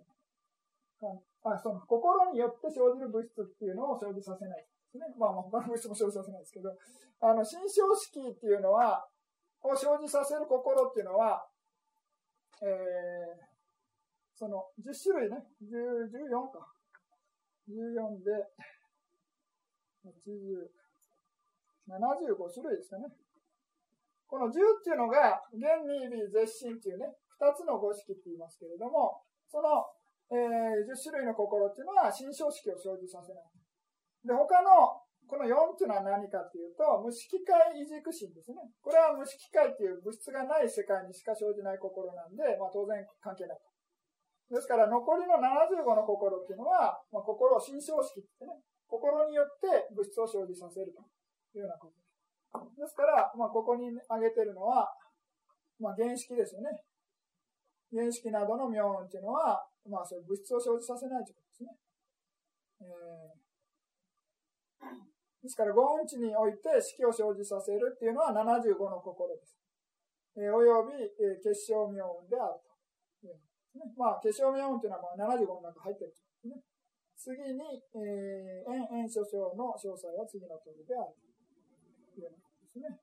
[1.00, 5.06] あその心によって生じる物質っていうのを生じさせないね。
[5.16, 6.74] まあ、まあ、他の物質も生じさせないですけど、
[7.22, 9.06] あの、心象式っていうのは、
[9.62, 11.46] を生じさせる心っていうのは、
[12.62, 13.48] えー、
[14.34, 16.74] その、10種類ね、14か。
[17.68, 18.32] 14で、
[20.04, 20.70] 80、
[21.88, 23.06] 75種類ですかね。
[24.26, 27.06] この10っていうのが、現に微絶心っていうね、
[27.40, 29.88] 2つの五式って言いますけれども、その、
[30.30, 33.44] えー、10種類の心っていうのは、新象式を生じさせない。
[34.24, 38.64] で、他の、この4っていうのは何かっていうと、無色界異軸心ですね。
[38.80, 44.56] これは無色界っていう物質がない世界にしか生じない心なんで、まあ当然関係ないと。
[44.56, 48.56] ですから、残りの75の心っていうのは、まあ、心を新象式ってね、
[48.88, 51.04] 心によって物質を生じさせると。
[51.54, 52.02] いうようなことで
[52.76, 52.80] す。
[52.80, 54.88] ですから、まあ、ここに挙げてるのは、
[55.80, 56.70] まあ、原式ですよね。
[57.92, 61.76] 原式などの妙音っていうのは、まあ、そういう物質を生じさせないということですね。
[62.80, 65.17] えー、
[65.48, 69.56] ですから、五音地において式を生じさせるっていうのは75の心です。
[70.36, 73.40] えー、および、えー、結晶妙音であるという
[73.80, 73.88] ね。
[73.96, 76.60] まあ、結晶妙音っていうのはまあ75の中入ってるといね。
[77.16, 81.16] 次に、えー、円円所長の詳細は次の通りである。
[81.16, 83.00] いうようなことですね。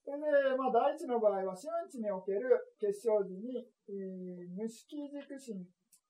[0.00, 5.62] それで、まあ、第一の場合は、四運地における結晶時に、えー、無式軸心、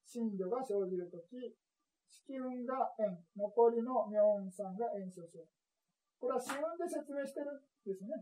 [0.06, 1.58] 震度が生じるとき、
[2.12, 5.40] 式運が円、残りの妙運さんが円所長。
[6.20, 8.12] これは四運で説明してるんですね。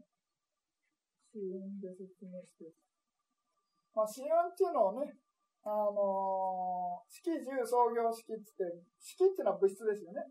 [1.35, 2.75] 四運で説明してる。
[3.91, 5.11] まあ、四運っていうのをね、
[5.67, 10.23] あのー、式十創業式ってって、式っていうのは物質ですよね。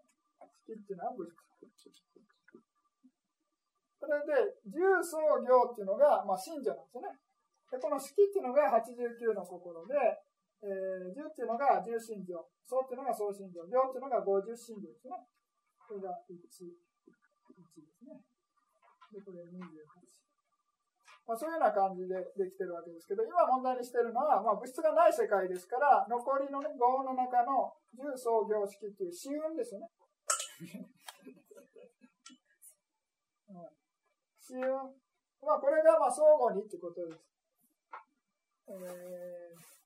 [0.65, 1.99] 式っていうのは物質。
[3.99, 7.11] それで、重創業っていうのが、まあ、信者なんですよね。
[7.69, 9.93] で、この式っていうのが89の心で、
[10.61, 15.15] えー、10っていうのが重信条、創っていうのが創信条、行っていうのが50信条ですね。
[15.87, 18.19] これが1、1ですね。
[19.13, 19.59] で、これ28。
[21.29, 29.89] まあ、そういうような感じでできてるわけですけど、今問題にしてるのは、まあ、物質がない世界ですから、残りのね、の中の重創業式っていう死運ですよね。
[33.49, 33.69] うん、
[34.41, 34.73] 死運。
[35.45, 37.21] まあ、これがまあ相互にってことです。
[38.67, 39.78] えー、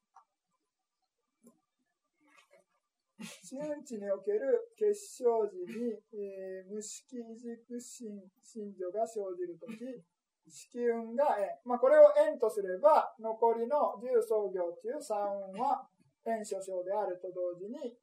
[3.22, 10.04] 死運地における結晶時に、えー、無色軸心心女が生じるとき、
[10.50, 11.48] 子運が円。
[11.66, 15.20] まあ、これを円とすれば、残りの重創業という三
[15.54, 15.88] 運は
[16.26, 17.96] 円所掌であると同時に、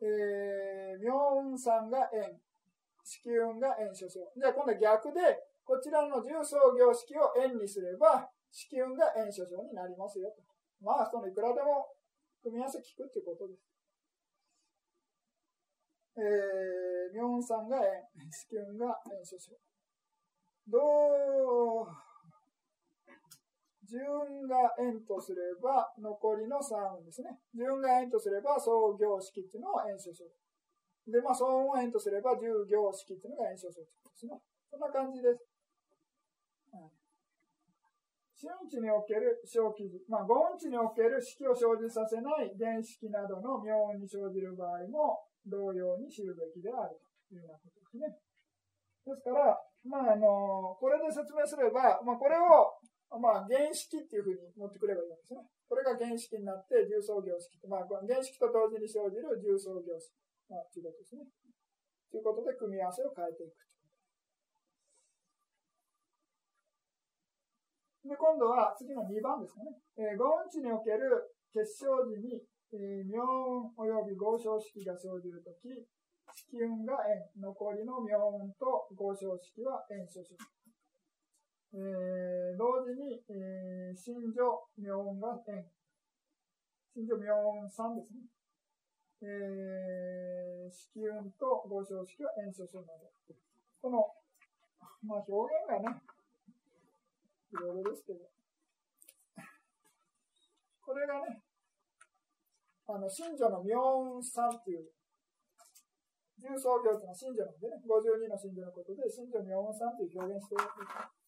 [0.00, 2.38] えー、妙運さんが円、
[3.04, 4.20] 子運が円所掌。
[4.36, 5.20] じゃあ今度は逆で、
[5.64, 10.42] こちらの重創業式を円にすれば、子運が円所掌になりますよと。
[10.80, 11.94] まあ、そのいくらでも
[12.42, 13.71] 組み合わせ聞くっていうことです。
[16.16, 19.52] えー、妙運さんが円、子運が円所掌。
[20.68, 21.88] どう、
[23.88, 24.00] 順
[24.48, 27.40] が円とすれば、残りの3ですね。
[27.54, 30.32] 順が円とすれば、総行式っていうのを円所する。
[31.12, 34.40] で、まあ、総運を円とすれば、重行式っていうのが円所するですね。
[34.70, 35.44] そんな感じです。
[36.72, 36.92] はい。
[38.36, 48.08] 四運値における小記事、まあ、五運値における式を生じさせない原式などの妙運に生じる場合も、同様に知るべきであるというようなことですね。
[49.06, 52.78] ですから、まあ、あの、これで説明すれば、まあ、これを、
[53.18, 55.42] まあ、原式っていうふうに持ってくればいいんですね。
[55.68, 57.58] これが原式になって、重層業式。
[57.66, 60.14] まあ、原式と同時に生じる重層業式。
[60.48, 61.26] まあ、ということですね。
[62.10, 63.62] ということで、組み合わせを変えていく
[68.02, 69.78] で、今度は次の2番ですかね。
[69.96, 72.42] えー、五運値における結晶時に、
[72.72, 75.68] え妙運及び合唱式が生じるとき、
[76.32, 80.32] 式運が円、残りの妙運と合唱式は円所主。
[81.74, 84.40] えー、同時に、えー、心情
[84.78, 85.64] 妙運が円。
[86.94, 88.24] 心情妙運3ですね。
[89.22, 93.12] えー、式運と合唱式は円所主など。
[93.80, 94.08] この、
[95.04, 96.02] まあ表現がね、
[97.52, 98.20] いろいろですけど。
[100.80, 101.42] これがね、
[102.86, 104.90] あの、信女の妙運3っていう
[106.42, 111.22] 重創業というのは信者なんでね、52の信者のことで、信者妙音さんという表現してるわけです。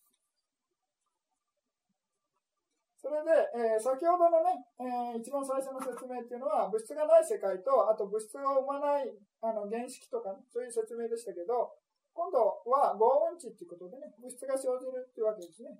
[3.04, 9.12] それで、えー、先ほどのね、えー、一番最初の説明っていうのは、物質がない世界と、あと物質を生まない
[9.44, 11.76] あの原式とか、ね、そういう説明でしたけど、
[12.16, 15.76] 今度は合音値っていうことでね、物質が生じるっていうわけですね。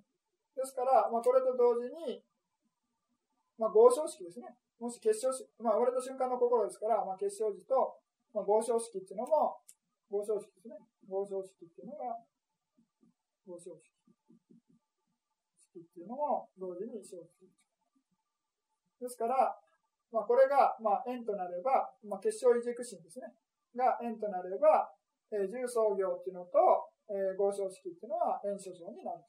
[0.54, 2.22] ですから、まあ、これと同時に、
[3.56, 4.52] まあ、合唱式ですね。
[4.78, 7.98] もし結晶式、まあ、生まれた瞬間の心ですから、まあ、結晶時と、
[8.34, 9.58] まあ、合唱式っていうのも、
[10.10, 10.76] 合唱式ですね。
[11.08, 12.18] 合唱式っていうのが、
[13.46, 13.94] 合唱式。
[15.74, 17.50] 式っていうのも同時に生じ。
[19.00, 19.58] ですから、
[20.12, 23.34] まあ、これが、まあ、円となれば、まあ、結晶異軸心ですね。
[23.74, 24.94] が円となれば、
[25.34, 26.54] えー、重創業っていうのと、
[27.10, 29.26] えー、合唱式っていうのは円所掌になる。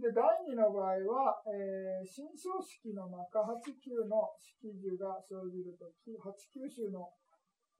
[0.00, 7.12] で、第2の場合は、えー、新章式の中8、9の式樹が生じるとき、8、9種の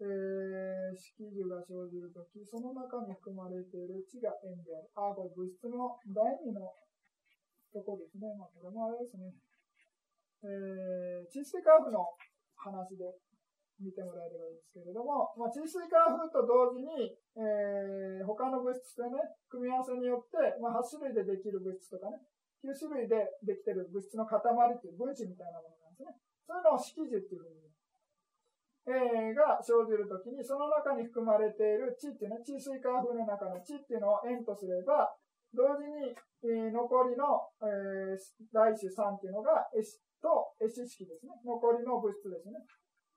[0.00, 4.88] えー、式樹が生じるとき、その中に含まれている地が円である。
[4.96, 6.72] あ、これ物質の第二の
[7.68, 8.32] とこですね。
[8.32, 9.28] まあ、これもあれですね。
[10.40, 12.00] えー、地水化風の
[12.56, 13.12] 話で
[13.80, 22.20] 見てもらえればいいんですけれども、まあ、地水化風と同時に、えー、他の物質でね、組み合わせによって、まあ、8種類でできる物質とかね、
[22.60, 26.12] 9種類でできてる物質の塊っていう分子みたいなものなんですね。
[26.44, 27.60] そういうのを式樹っていうふうに
[28.88, 35.12] えー、が生じるときに、その中に含まれている地っていうね、地水化風の中の地っていうのを円とすれば、
[35.52, 36.10] 同時に、
[36.42, 38.18] えー、残りの、えー、
[38.50, 41.32] 来種3っていうのが S と S 式ですね。
[41.44, 42.58] 残りの物質ですね。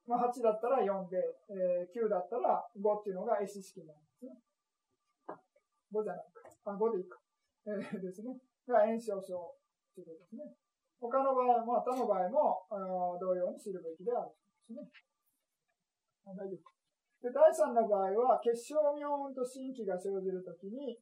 [0.08, 1.18] まあ、8だったら4で、
[1.50, 4.36] えー、9だったら5っていうのが S 式なんですね。
[5.92, 6.72] 5じゃないか。
[6.72, 7.20] あ、5でいいか。
[7.68, 8.36] えー、ですね。
[8.68, 9.56] が炎症症
[9.96, 10.44] ということですね。
[11.00, 12.68] 他の場合も、他の場合も、
[13.20, 14.88] 同様に知るべきであるですね。
[16.24, 16.72] 大丈夫。
[17.24, 21.00] で、第3の場合は、結晶妙音と新規が生じるときに、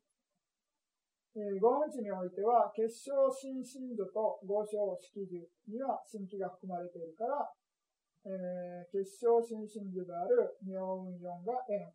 [1.34, 7.50] えー、五音値においては、結晶新震度と合唱式樹には新規が含まれているから、
[8.24, 11.90] えー、結晶新震度である妙音4が円、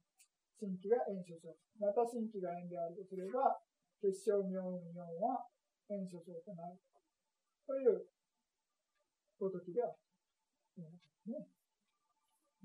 [0.59, 1.55] 新規が円所掌。
[1.79, 3.63] また新規が円であるとすれば、
[4.03, 5.47] 結晶妙音4は
[5.91, 6.83] 円所掌となる。
[7.67, 8.07] という
[9.39, 9.95] ごときである。
[11.27, 11.47] ね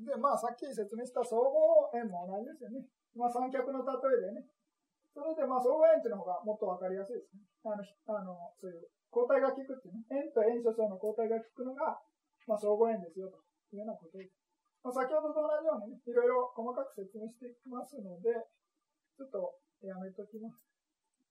[0.01, 2.81] で、まあ、さっき説明した総合円も同じですよね。
[3.13, 3.93] まあ、三脚の例
[4.33, 4.49] えでね、
[5.13, 7.45] それで、まあ、相互円っていうの方がもっとわかりやすいですね。
[7.61, 7.85] あの、
[8.17, 11.99] あのそういう、交代が効くっていうね、円と円所相の交代が効くのが、
[12.47, 13.37] まあ、相互円ですよ、と
[13.75, 14.35] いうようなことです。
[14.83, 18.33] まあ、先ほどと同じようにね、いろいろ細かく説明していきますので、
[19.17, 20.57] ちょっとやめときます。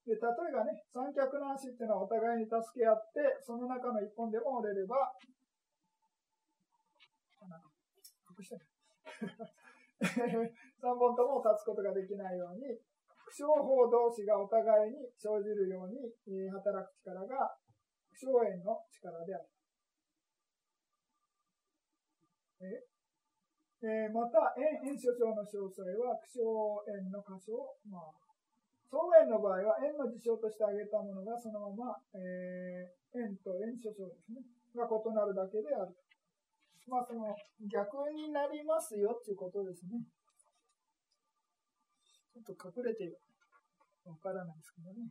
[0.07, 5.13] で、例えばね、三脚の足っていうのはお互いに助け合って、その中の一本でも折れれば、
[8.31, 8.57] 隠して
[10.01, 12.81] 3本とも立つことができないように、
[13.29, 16.09] 負傷法同士がお互いに生じるように、
[16.49, 17.55] 働く力が
[18.09, 19.45] 負傷炎の力である。
[22.61, 26.45] えー、また、炎炎症症の詳細は、苦傷
[26.85, 28.13] 炎の箇所を、まあ、
[28.93, 34.45] 相炎の場合は、炎の事象として挙げたものがそのまま、えー、炎と炎症症ですね、
[34.77, 35.97] が異なるだけである。
[36.85, 37.33] まあ、その、
[37.65, 40.05] 逆になりますよっていうことですね。
[42.37, 43.09] ちょっと隠れて
[44.05, 45.09] わからないですけどね。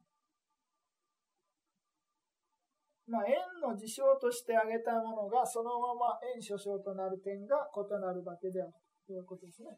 [3.10, 8.74] まあ、円の事象として挙げたものがそのまま円所象となる点が異なるだけである
[9.06, 9.74] ということですね。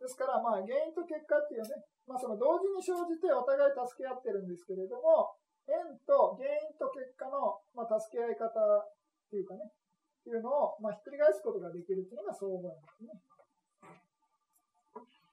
[0.00, 1.76] ですから、まあ、原因と結果っていうね、
[2.08, 5.36] まあ、その同時に生じてお互い助け合ってるんですけれども、
[5.68, 8.88] 円と原因と結果の、まあ、助け合い方っ
[9.28, 13.12] ていうかね、っていうのを、まあ、ひっくり返すことができるっていうのが相互なんですね。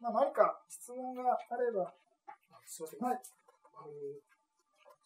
[0.04, 1.96] まあ、何か質問があれば。
[2.68, 3.16] すみません。
[3.16, 4.37] はい。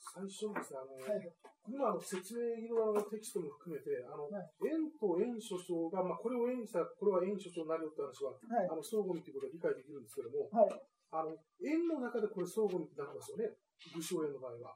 [0.01, 1.29] 最初ですね、あの、はい、
[1.69, 10.73] 今の説明のテキストも含めて、あの、はい、円と円所象が、まあ、これを円にしたら、これは円所象になるよって話は、はい、あの、相互にということは理解できるんですけども、はい、
[11.13, 13.53] あの、円の中でこれ相互になりますよね。
[13.93, 14.73] 武将円の場合は。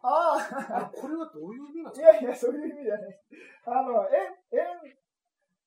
[0.00, 2.12] ああこれはどういう意味なんですか？
[2.12, 3.20] いやいや、そういう意味じゃない。
[3.68, 4.96] あの、円、円、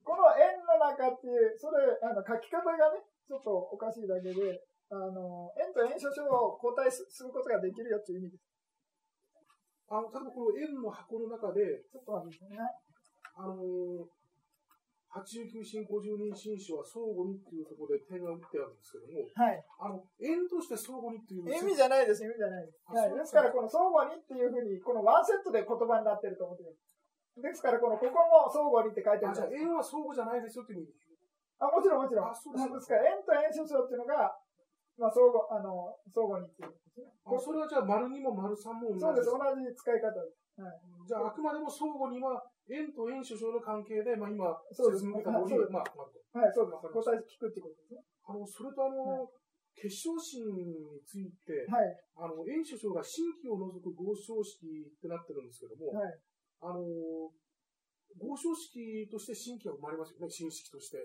[0.02, 8.53] この円の中っていう、それ、あの、書き方がね、ちょっとおかしいだけで、あの、円と円所象を交代することができるよっていう意味です。
[9.94, 12.58] あの、例えばこの円の箱の中で、ちょっと待ってね。
[13.38, 14.10] あのー、
[15.14, 19.62] 89進52進書は相互にっていうところで点が打ってあるんですけども、はい。
[19.78, 21.46] あの、円として相互にっていう。
[21.46, 22.82] 意味じゃないです、意味じゃないです。
[22.90, 23.14] はい。
[23.14, 23.46] ですか？
[23.46, 26.82] ら、この相互にっていうふうに、このワンセットで言葉になってると思ってます。
[27.38, 29.38] ですから、この、ここも相互にって書いてある。
[29.38, 30.90] じゃあ、円は相互じゃないですよって意味
[31.62, 32.30] あ、もちろんもちろん。
[32.30, 34.34] あ、そうですから、円と円所長っていうのが、
[34.98, 37.10] まあ、相互、あの、相互にっていうですね。
[37.26, 40.62] あ、それはじゃあ、丸2も丸3も同じそうです、同じ使い方です。
[40.62, 40.78] はい。
[41.08, 45.18] じゃあ、あくまでも相互には、円と円首相の関係で、まあ今、そうですね。
[45.20, 46.94] まあ、はい、そうです。
[46.94, 48.06] 答え聞くってことですね。
[48.24, 49.28] あの、それとあの、
[49.74, 56.14] 決勝心について、はい、あの、円首相が新規を除く合唱式ってなってるんですけども、はい、
[56.62, 57.34] あの、
[58.22, 61.02] 合唱式として新規が生まれますよね、新式として。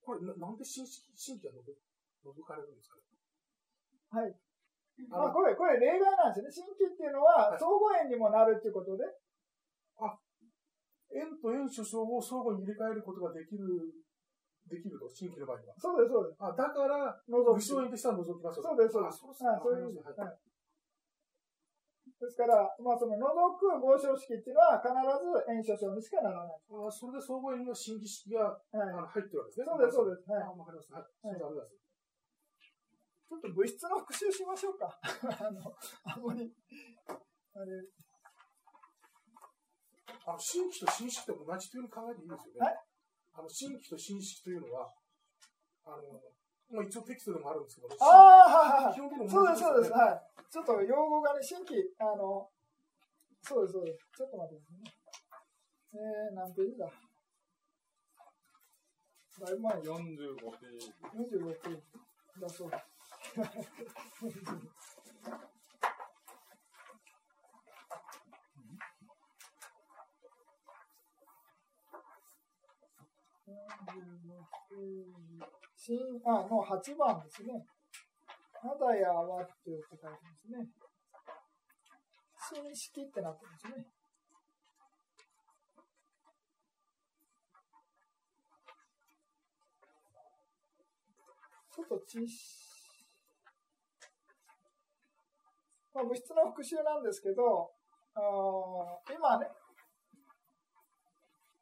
[0.00, 1.76] これ、ななんで新式、新規が除
[2.24, 2.96] 除かれるんですか
[4.10, 4.34] はい。
[5.10, 6.76] あこれ、これ例外なんですよね。
[6.76, 9.04] 新規っていうのは、相互円にもなるっていうことで。
[9.98, 10.18] あ、
[11.14, 13.66] 円と円首相を相互に入れ替えることができる、
[14.68, 15.74] できると、新規の場合は。
[15.78, 16.36] そうです、そうです。
[16.42, 17.54] あ、だから、除く。
[17.54, 19.18] 武将円としては除きますそうです、そうです。
[19.18, 20.04] そうそういう意味。
[20.04, 20.38] はい。
[22.20, 26.60] ですから、まあ、その除く合唱式っていうのは必ず演所章にしかならない。
[26.68, 29.66] あそれで相互円の新規式が、はい、あの入ってるわけですね。
[29.66, 30.28] そうです、そうです。
[30.28, 30.44] はい。
[30.44, 30.92] わかります。
[30.92, 31.04] はい。
[31.16, 31.90] そうです、ありがとうございます。
[33.30, 34.98] ちょっと物質の復習しましょうか。
[35.38, 35.62] あの、
[36.02, 36.52] あんまり、
[37.54, 37.86] あれ。
[40.26, 42.60] あの、新規と新式と同じというふうに考えていいですよね。
[42.60, 42.84] はい、
[43.34, 44.92] あの、新規と新式というのは、
[45.84, 46.20] あの、
[46.70, 49.30] まあ、一応テキストでもあるんですけど、ああ、はいはい。
[49.30, 49.92] そうです、そうです。
[49.92, 50.50] はい。
[50.50, 52.50] ちょっと用語がね、新規、あの、
[53.42, 54.10] そうです、そうです。
[54.16, 55.00] ちょっと待ってくださいね。
[55.92, 56.90] えー、何ページだ
[59.40, 60.92] だいぶ前45ページ。
[61.38, 61.82] 45ページ
[62.40, 62.89] だそうです。
[75.76, 77.64] 新、あ、の8番ですね。
[78.62, 80.68] まだやわって書いてますね。
[82.52, 83.86] 新式ってなってますね。
[91.72, 92.26] ちょっと小
[95.94, 97.70] まあ、物質の復習なんですけど、
[98.14, 98.20] あ
[99.10, 99.46] 今ね、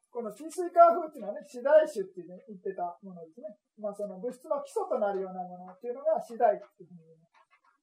[0.09, 3.57] この鎮水化風っていうのはね、次第種ってね、言ってたものですね。
[3.77, 7.29] まあその物質の基礎となるようなものっていうのが次第っていうふうに言う。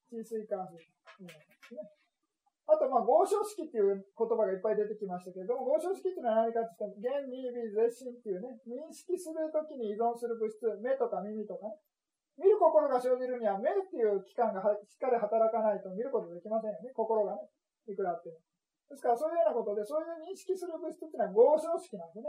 [0.07, 1.83] 鎮水化風っていうのですね。
[2.67, 11.79] あと、まあ、合唱式っていう言葉がいっぱい出てきましたけれども、合唱式っていうのは何かって言ったら、原、味、微、絶心っていうね、認識するときに依存する物質、目とか耳とかね、
[12.37, 16.93] 見る心が生じるには目っていう器官がしっかり働かないと見ることできませんよね。
[16.93, 17.49] 心がね。
[17.89, 18.37] いくらあっても。
[18.91, 22.29] ですからそういうようなことで、そういう認識する物質っていうのは合唱式なんでね。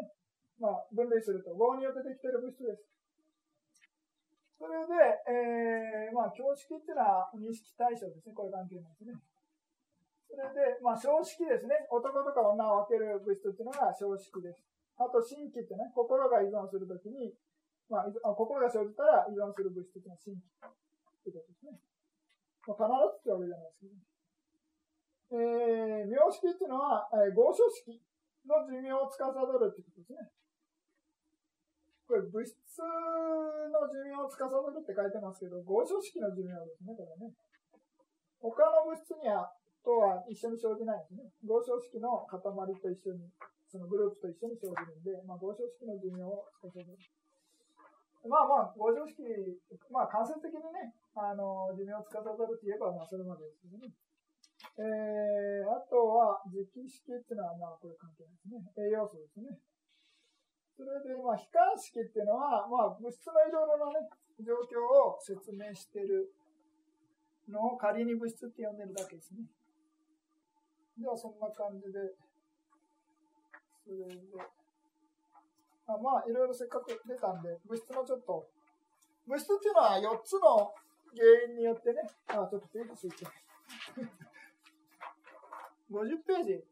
[0.58, 2.82] まあ、分類すると合によってできてる物質です。
[4.58, 8.34] それで、えー、まあ、教式っていうのは認識対象ですね。
[8.34, 9.14] これ関係なんですね。
[10.26, 11.86] それで、まあ、正式ですね。
[11.94, 14.66] 男とか女を分ける物質っていうのが正式です。
[14.98, 17.38] あと、新規ってね、心が依存するときに、
[17.88, 20.44] まあ、心が生じたら依存する物質っていうのは新規
[21.24, 21.80] ということですね。
[22.68, 24.08] まあ、必ずってわけじゃないですけど、ね
[25.28, 27.96] えー、名式っていうのは、えー、合唱式
[28.48, 29.36] の寿命を司る
[29.68, 30.32] ってことですね。
[32.08, 37.36] これ、物質の寿命を司るって書いてますけど、合唱式の寿命ですね、これね。
[38.40, 39.52] 他の物質には、
[39.84, 41.28] とは一緒に生じないですね。
[41.44, 43.28] 合唱式の塊と一緒に、
[43.68, 46.96] そのグループと一緒に生じるんで、まあ、合唱式の寿命を司る。
[48.28, 49.24] まあまあ、合唱式、
[49.92, 53.92] まあ間接的にね、あの、寿命を司るといえば、まあそれまでですけどね。
[54.78, 58.62] えー、あとは、磁気式っていうのは、まあこれ関係ないですね。
[58.78, 59.58] 栄養素ですね。
[60.78, 64.06] それで、まあ、悲観式っていうのは、まあ、物質のいろいろなね、
[64.46, 66.30] 状況を説明してる
[67.50, 69.42] のを仮に物質って呼んでるだけですね。
[71.02, 71.98] では、そんな感じで、
[73.82, 74.22] それで、
[75.88, 78.46] あまあ、いろいろせっかく出たんで、物質のちょっと、
[79.26, 80.76] 物質っていうのは4つの
[81.16, 83.26] 原因によってね、あ、ちょっとページついて。
[85.90, 86.64] 50ページ。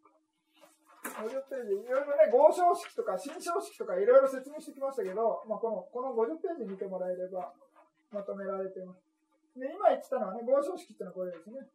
[1.06, 1.74] 50ページ。
[1.80, 7.54] いろいろね、合唱式とか新章式とかいろいろ説明してきましたけど、まあ、この、この50ページ見てもらえれば
[8.12, 9.02] まとめられてます。
[9.56, 11.66] で、今言ってたのはね、合唱式っていうのはこれですね。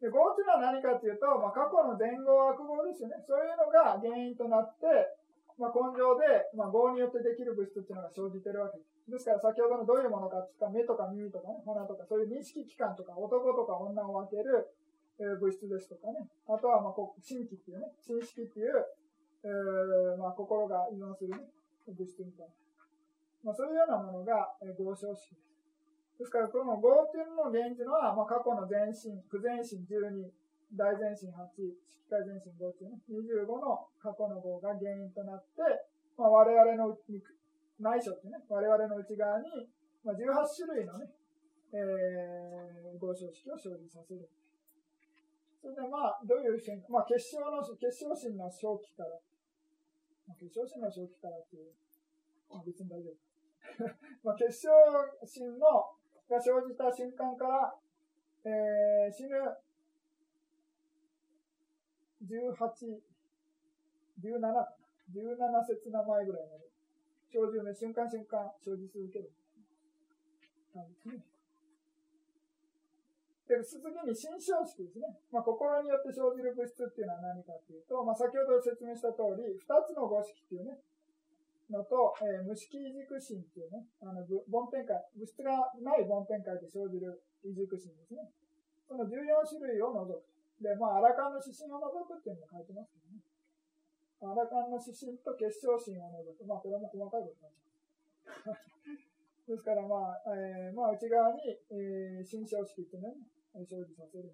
[0.00, 3.16] で、合っていうのは何かっていうと、まあ、過去の前後悪語ですよね。
[3.26, 5.15] そういうのが原因となって、
[5.56, 8.96] まあ、根性で、まあ、業によってできる物質っていうのが生じてるわけです。
[9.08, 14.68] ですから先ほどのどういうものかっていうか、目とか耳とかね、鼻とか、そういう認識器官とか、男とか女を分ける、
[15.16, 16.28] えー、物質ですとかね。
[16.44, 18.84] あとは、まあ、こう心気っていうね、心識っていう、
[19.44, 21.48] えー、まあ、心が依存するね、
[21.88, 22.52] 物質みたいな。
[23.44, 25.56] まあ、そういうようなものが、えー、合唱式です。
[26.18, 30.28] ですから、この合っていうのの原因というのは、まあ、過去の全身、苦全身12、
[30.74, 31.46] 大前進8、
[31.86, 35.62] 式会前進5中ね、25の過去の号が原因となって、
[36.18, 36.96] まあ、我々の
[37.78, 39.68] 内緒ってね、我々の内側に、
[40.02, 41.06] まあ、18種類のね、
[41.70, 44.26] えー、合唱式を生じさせる。
[45.60, 49.18] それでまあ、どういう瞬間、まあ、結晶の、結晶心の正気から、
[50.26, 51.74] まあ、結晶心の正気からっていう、
[52.48, 53.26] まあ、別に大丈夫。
[54.22, 54.70] まあ、結晶
[55.26, 55.90] 心の
[56.30, 57.74] が生じた瞬間から、
[58.46, 59.36] えー、死ぬ
[62.24, 63.00] 18、
[64.22, 64.40] 17。
[65.12, 66.66] 17節名前ぐらいまで。
[67.28, 69.30] 生じる、瞬間瞬間生じ続ける。
[70.84, 71.24] ですね。
[73.46, 75.06] で、次に心象式ですね。
[75.30, 80.82] まあ、心によって生じる物質っていうのは何かっていうと、まあ、先ほど説明した通り、二つの五式っていうね、
[81.70, 88.26] のと、えー、無色異軸心っていうね、あの、梵天界、物質がない梵天界で生じる異軸心ですね。
[88.86, 90.35] その14種類を除く。
[90.60, 93.20] で、まあ、アラカンの指針を除くっていうのも書いてますけどね。
[94.24, 96.44] アラカンの指針と結晶心を除く。
[96.48, 98.66] まあ、これも細かいことなります。
[99.48, 103.28] ですから、まあ、えー、まあ、内側に、えー、新章式っていうのを、ね、
[103.68, 104.32] 生じさせる。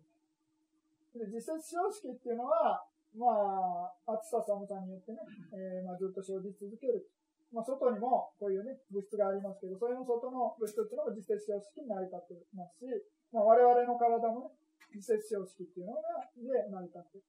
[1.14, 5.18] で、実説章式っていうのは、まあ、暑さ寒さによってね、
[5.52, 7.10] えー、まあ、ずっと生じ続ける。
[7.52, 12.86] まあ、外にもこういうね、物質がありますけど、それの外の物質っていうのも実説章式に成り立ってますし、
[13.30, 14.56] まあ、我々の体もね、
[14.92, 17.24] 季節常識っていうのが、で成り立ってる。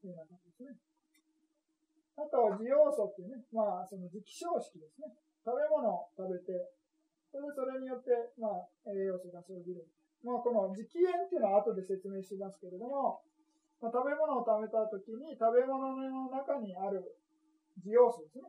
[0.00, 0.74] といるような感じですね。
[2.16, 5.12] あと、需要素っていうね、まあ、その時期常識ですね。
[5.44, 6.72] 食べ物を食べて、
[7.30, 9.84] それでそれによって、まあ、栄養素が生じる。
[10.24, 13.24] まあ、この時期縁っていうのは後で説明しますけれども、
[13.80, 17.02] まあ、食べ物を食べたときに、食べ物の中にある
[17.80, 18.46] 需要素ですね。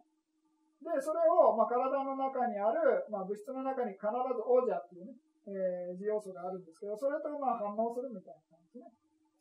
[0.84, 5.16] で、それを、まあ、体の中にある、まあ、物質の中に必ず王者っていうね、
[5.48, 8.92] えー、要素があるんですけど、それとまあ反応するみたいな感じですね。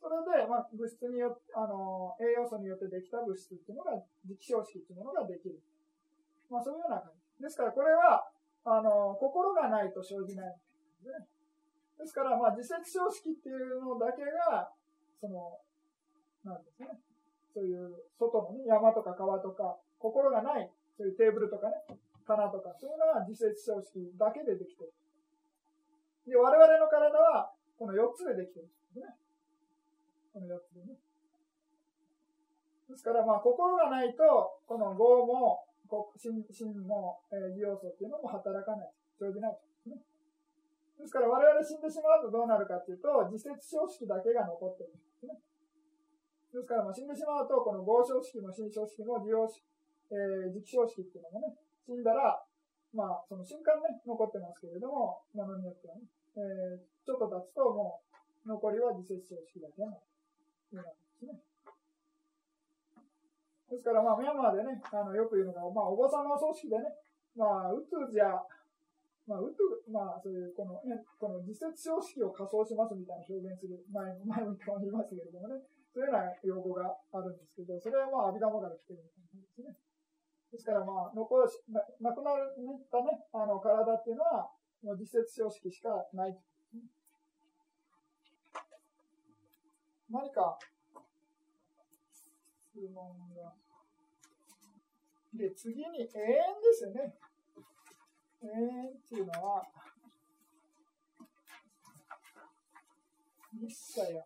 [0.03, 3.95] それで、まあ、物質によって、あの、栄養素によってできた物質っていうのが、
[4.27, 5.63] 磁気消式っていうものができる。
[6.51, 7.43] まあ、そういうような感じ。
[7.43, 8.27] ですから、これは、
[8.67, 10.59] あの、心がないと生じないで
[10.99, 11.23] すね。
[11.99, 14.75] ですから、まあ、自節消式っていうのだけが、
[15.23, 15.55] その、
[16.43, 16.99] なんですね。
[17.55, 21.79] そういう外のね、山とか川とか、心がない、そういうテーブルとかね、
[22.27, 24.91] 棚とか、そういうのは自節消式だけでできてる。
[26.27, 29.15] で、我々の体は、この4つでできてるんですね。
[30.31, 30.95] この4つでね。
[32.89, 34.23] ですから、まあ、心がないと、
[34.67, 38.91] この業も、心心の、えー、要素っていうのも働かない。
[39.19, 40.01] 生じないですね。
[40.99, 45.37] ですから我々死んでしまうとどうなるかっていうと、自節小式だけが残ってるんですね。
[46.53, 49.65] ですから、まあ、死んでしまうと、この合小式も新小式も利用式、
[50.11, 52.41] えー、時期小式っていうのもね、死んだら、
[52.93, 56.05] まあ、その瞬間ね、残ってますけれども、ものによってはね、
[56.37, 58.01] えー、ちょっと経つとも
[58.45, 61.41] う、残りは自節小式だけのいうなんですね。
[63.73, 66.85] ですから、まあ、ミャンマーでね、あの、よく言うのが、まあ、お坊さんの葬式でね、
[67.33, 68.37] まあ、うつじゃ、
[69.25, 75.57] まあ、うつ、まあ、そういう、この、ね、この自節小式を仮装しますみたいな表現する前、前も言いましたけれどもね、
[75.89, 79.73] そういうような用語があるんですけど、それはまあ、阿弥陀から来てるみたいなんですね。
[80.53, 81.81] ですから、まあ、残し、な
[82.13, 82.35] くなっ
[82.91, 84.51] たね、あの、体っていうのは、
[84.83, 86.37] もう自節小式しかない。
[90.11, 90.59] 何か、
[92.69, 93.55] 質問が。
[95.33, 96.13] で、次に、永遠で
[96.71, 97.15] すよね。
[98.43, 99.65] 永遠っていうのは、
[103.53, 104.23] 日茶や、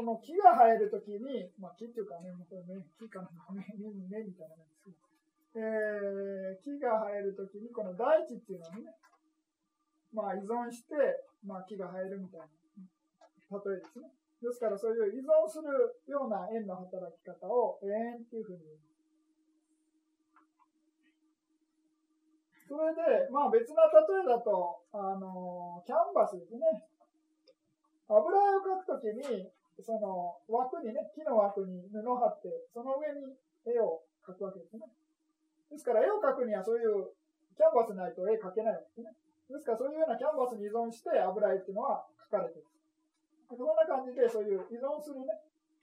[0.00, 3.68] この木が生えるときに、まあ、木っていうかね、これね木かな、ね、
[4.08, 5.04] ね、みたいな感じです
[5.52, 8.96] えー、木が生えるときに、この大地っていうのをね、
[10.16, 10.96] まあ依存して、
[11.44, 12.48] まあ木が生えるみたいな
[13.60, 14.08] 例えですね。
[14.40, 15.68] ですからそういう依存する
[16.08, 18.96] ような円の働き方を永遠っていうふうに言います。
[22.72, 26.88] それで、まあ別な例えだと、あの、キャンバスですね。
[28.08, 33.34] 油絵を描くときに、その枠にね、木の枠に布を貼って、その上に
[33.66, 34.86] 絵を描くわけですね。
[35.70, 37.14] ですから絵を描くにはそういう
[37.56, 39.12] キャンバスないと絵描けないわけですね。
[39.50, 42.68] ですからそういうようなキャンバスに依存して油絵っていうのは描かれている。
[43.50, 45.34] そんな感じで、そういう依存するね、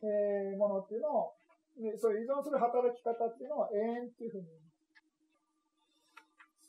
[0.01, 1.35] えー、ものっていうのを、
[1.77, 4.79] ね、そういう依存する働き方っていうのは永遠っていうふうに言います。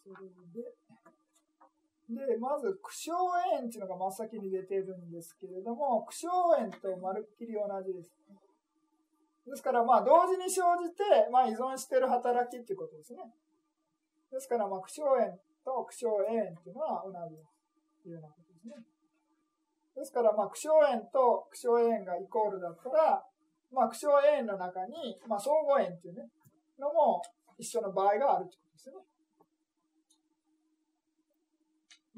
[0.02, 0.26] それ
[0.58, 0.74] で、
[2.08, 8.10] で、まず、苦笑炎っていうのが真っ先に出てるんですけれども、苦笑炎とまるっきり同じです。
[9.48, 13.20] ですから、まあ、同時に生じて、まあ、依存してる働きっていうことですね。
[14.32, 17.36] ですから、まあ、苦笑炎と苦笑炎っていうのは同じ
[18.02, 18.74] というようなことですね。
[19.96, 23.24] ですから、まあ、苦笑炎と苦笑炎がイコールだったら、
[23.72, 26.28] まあ、苦笑炎の中に、まあ、相互炎っていうね、
[26.78, 27.20] のも
[27.58, 28.96] 一緒の場合があるということですね。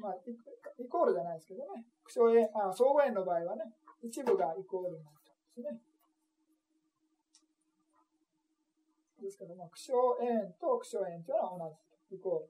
[0.01, 1.85] まあ、イコールじゃないですけどね。
[2.03, 3.71] 苦笑炎、あ相互炎の場合はね、
[4.01, 5.79] 一部がイコールになるんですね。
[9.21, 11.77] ですから、まあ、苦笑炎と苦笑炎というのは同
[12.09, 12.49] じ、イコ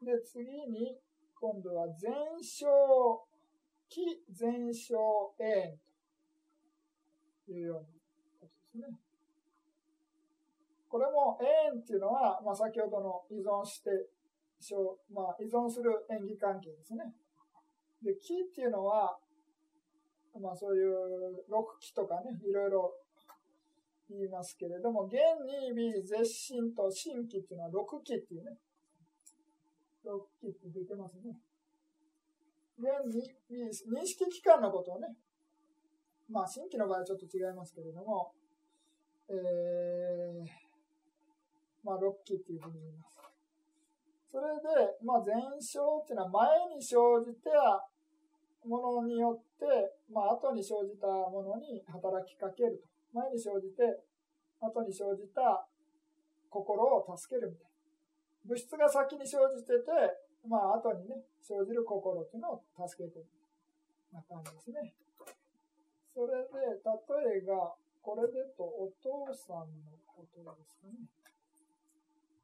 [0.00, 0.06] ール。
[0.06, 0.96] で、次に、
[1.34, 3.26] 今度は全焼、
[3.88, 4.94] 気全焼
[5.38, 5.76] 炎
[7.44, 7.88] というような
[8.40, 9.01] ことですね。
[10.92, 13.88] これも縁っていうのは、まあ、先ほどの依存して、
[15.08, 17.08] まあ、依存する演技関係ですね。
[18.04, 19.16] で、気っていうのは、
[20.36, 22.92] まあ、そういう六気とかね、いろいろ
[24.10, 25.16] 言いますけれども、現
[25.48, 28.52] に微絶心と心気っていうのは六気っていうね、
[30.04, 31.40] 6期って出てますね。
[32.76, 33.32] 現に
[33.64, 35.08] 認識機関のことをね、
[36.28, 38.34] まあ新規の場合はちょっと違いますけれども、
[39.30, 40.61] えー、
[41.84, 43.18] まあ6期っていうふうに言います。
[44.30, 47.86] それで、まあ前哨っていうのは前に生じた
[48.66, 49.66] ものによって、
[50.10, 52.88] まあ後に生じたものに働きかけると。
[53.12, 53.82] 前に生じて、
[54.60, 55.66] 後に生じた
[56.48, 57.72] 心を助けるみたいな。
[58.44, 59.90] 物質が先に生じてて、
[60.48, 63.26] まあ、後にね、生じる心っていうのを助けてる。
[64.12, 64.94] な感じですね。
[66.14, 67.72] それで、例えが、
[68.02, 71.08] これでとお父さんのことですかね。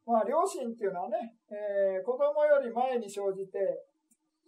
[0.08, 3.60] まあ、両親っていうのはね、えー、子供より前に生じて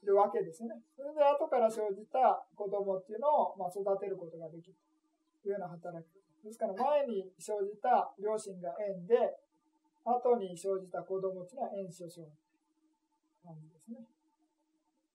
[0.01, 0.73] いるわけですね。
[0.97, 4.75] それで後から生じた子供っていうのを、まあ、育てることができる
[5.45, 6.17] というような働き。
[6.41, 9.37] ですから、前に生じた両親が縁で、
[10.01, 12.25] 後に生じた子供っていうのは炎症症
[13.45, 14.09] 感じですね。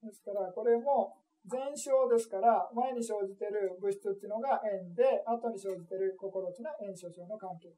[0.06, 1.18] ですから、これも
[1.50, 7.70] 前症ですから、前に生じてる物質っていうのが縁で、後に生じてる心っていうのは炎症症の関係。
[7.70, 7.74] で、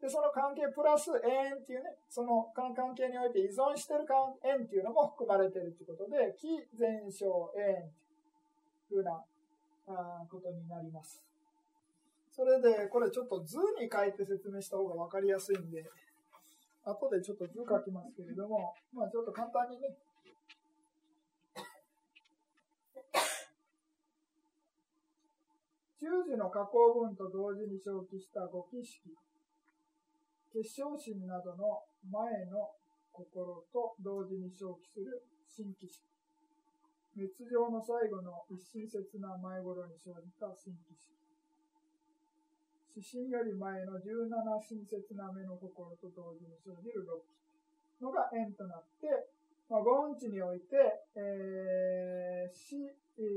[0.00, 4.06] でその関係プラス縁っていうね、その関係において依存してる
[4.44, 7.90] 縁っていうのも含まれてるということで、非前症縁
[8.88, 9.24] というふうな
[10.30, 11.20] ことになります。
[12.30, 15.82] それで、これちょっと図に書いて説明した方が分かりやすいんで、
[16.84, 19.98] 後でちょっと図書きますけれども、まあちょっと簡単にね、
[26.00, 29.10] 十字の加工文と同時に表記した五儀式。
[30.52, 32.72] 結晶心などの前の
[33.12, 36.06] 心と同時に生起する新規心。
[37.16, 41.18] 滅上の最後の一親切な前頃に生じた新規心。
[42.94, 44.02] 指針より前の17
[44.58, 49.06] 親切な目の心と同時に生じる六期のが縁となって、
[49.68, 50.74] まあ、五音地において、
[51.14, 52.74] えー、死、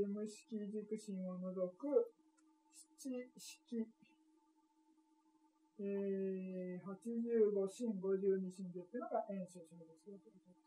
[0.08, 2.14] 無識軸心を除く
[2.98, 3.86] 七式、
[5.82, 10.62] えー、85心、52心でっていうのが縁所生ですよというです。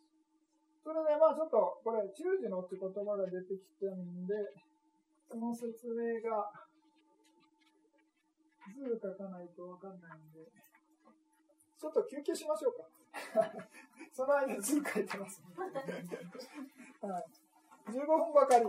[0.83, 4.35] それで、まあちょっと、これ、中時のって言葉が出てきたんで、
[5.31, 6.51] その説明が、
[8.75, 10.51] 図書かないとわかんないんで、
[11.79, 12.83] ちょっと休憩しましょうか。
[14.11, 15.41] その間図書いてます、
[17.01, 17.25] はい。
[17.87, 18.65] 15分ばかり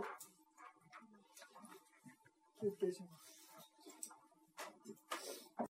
[2.61, 3.26] 休憩します。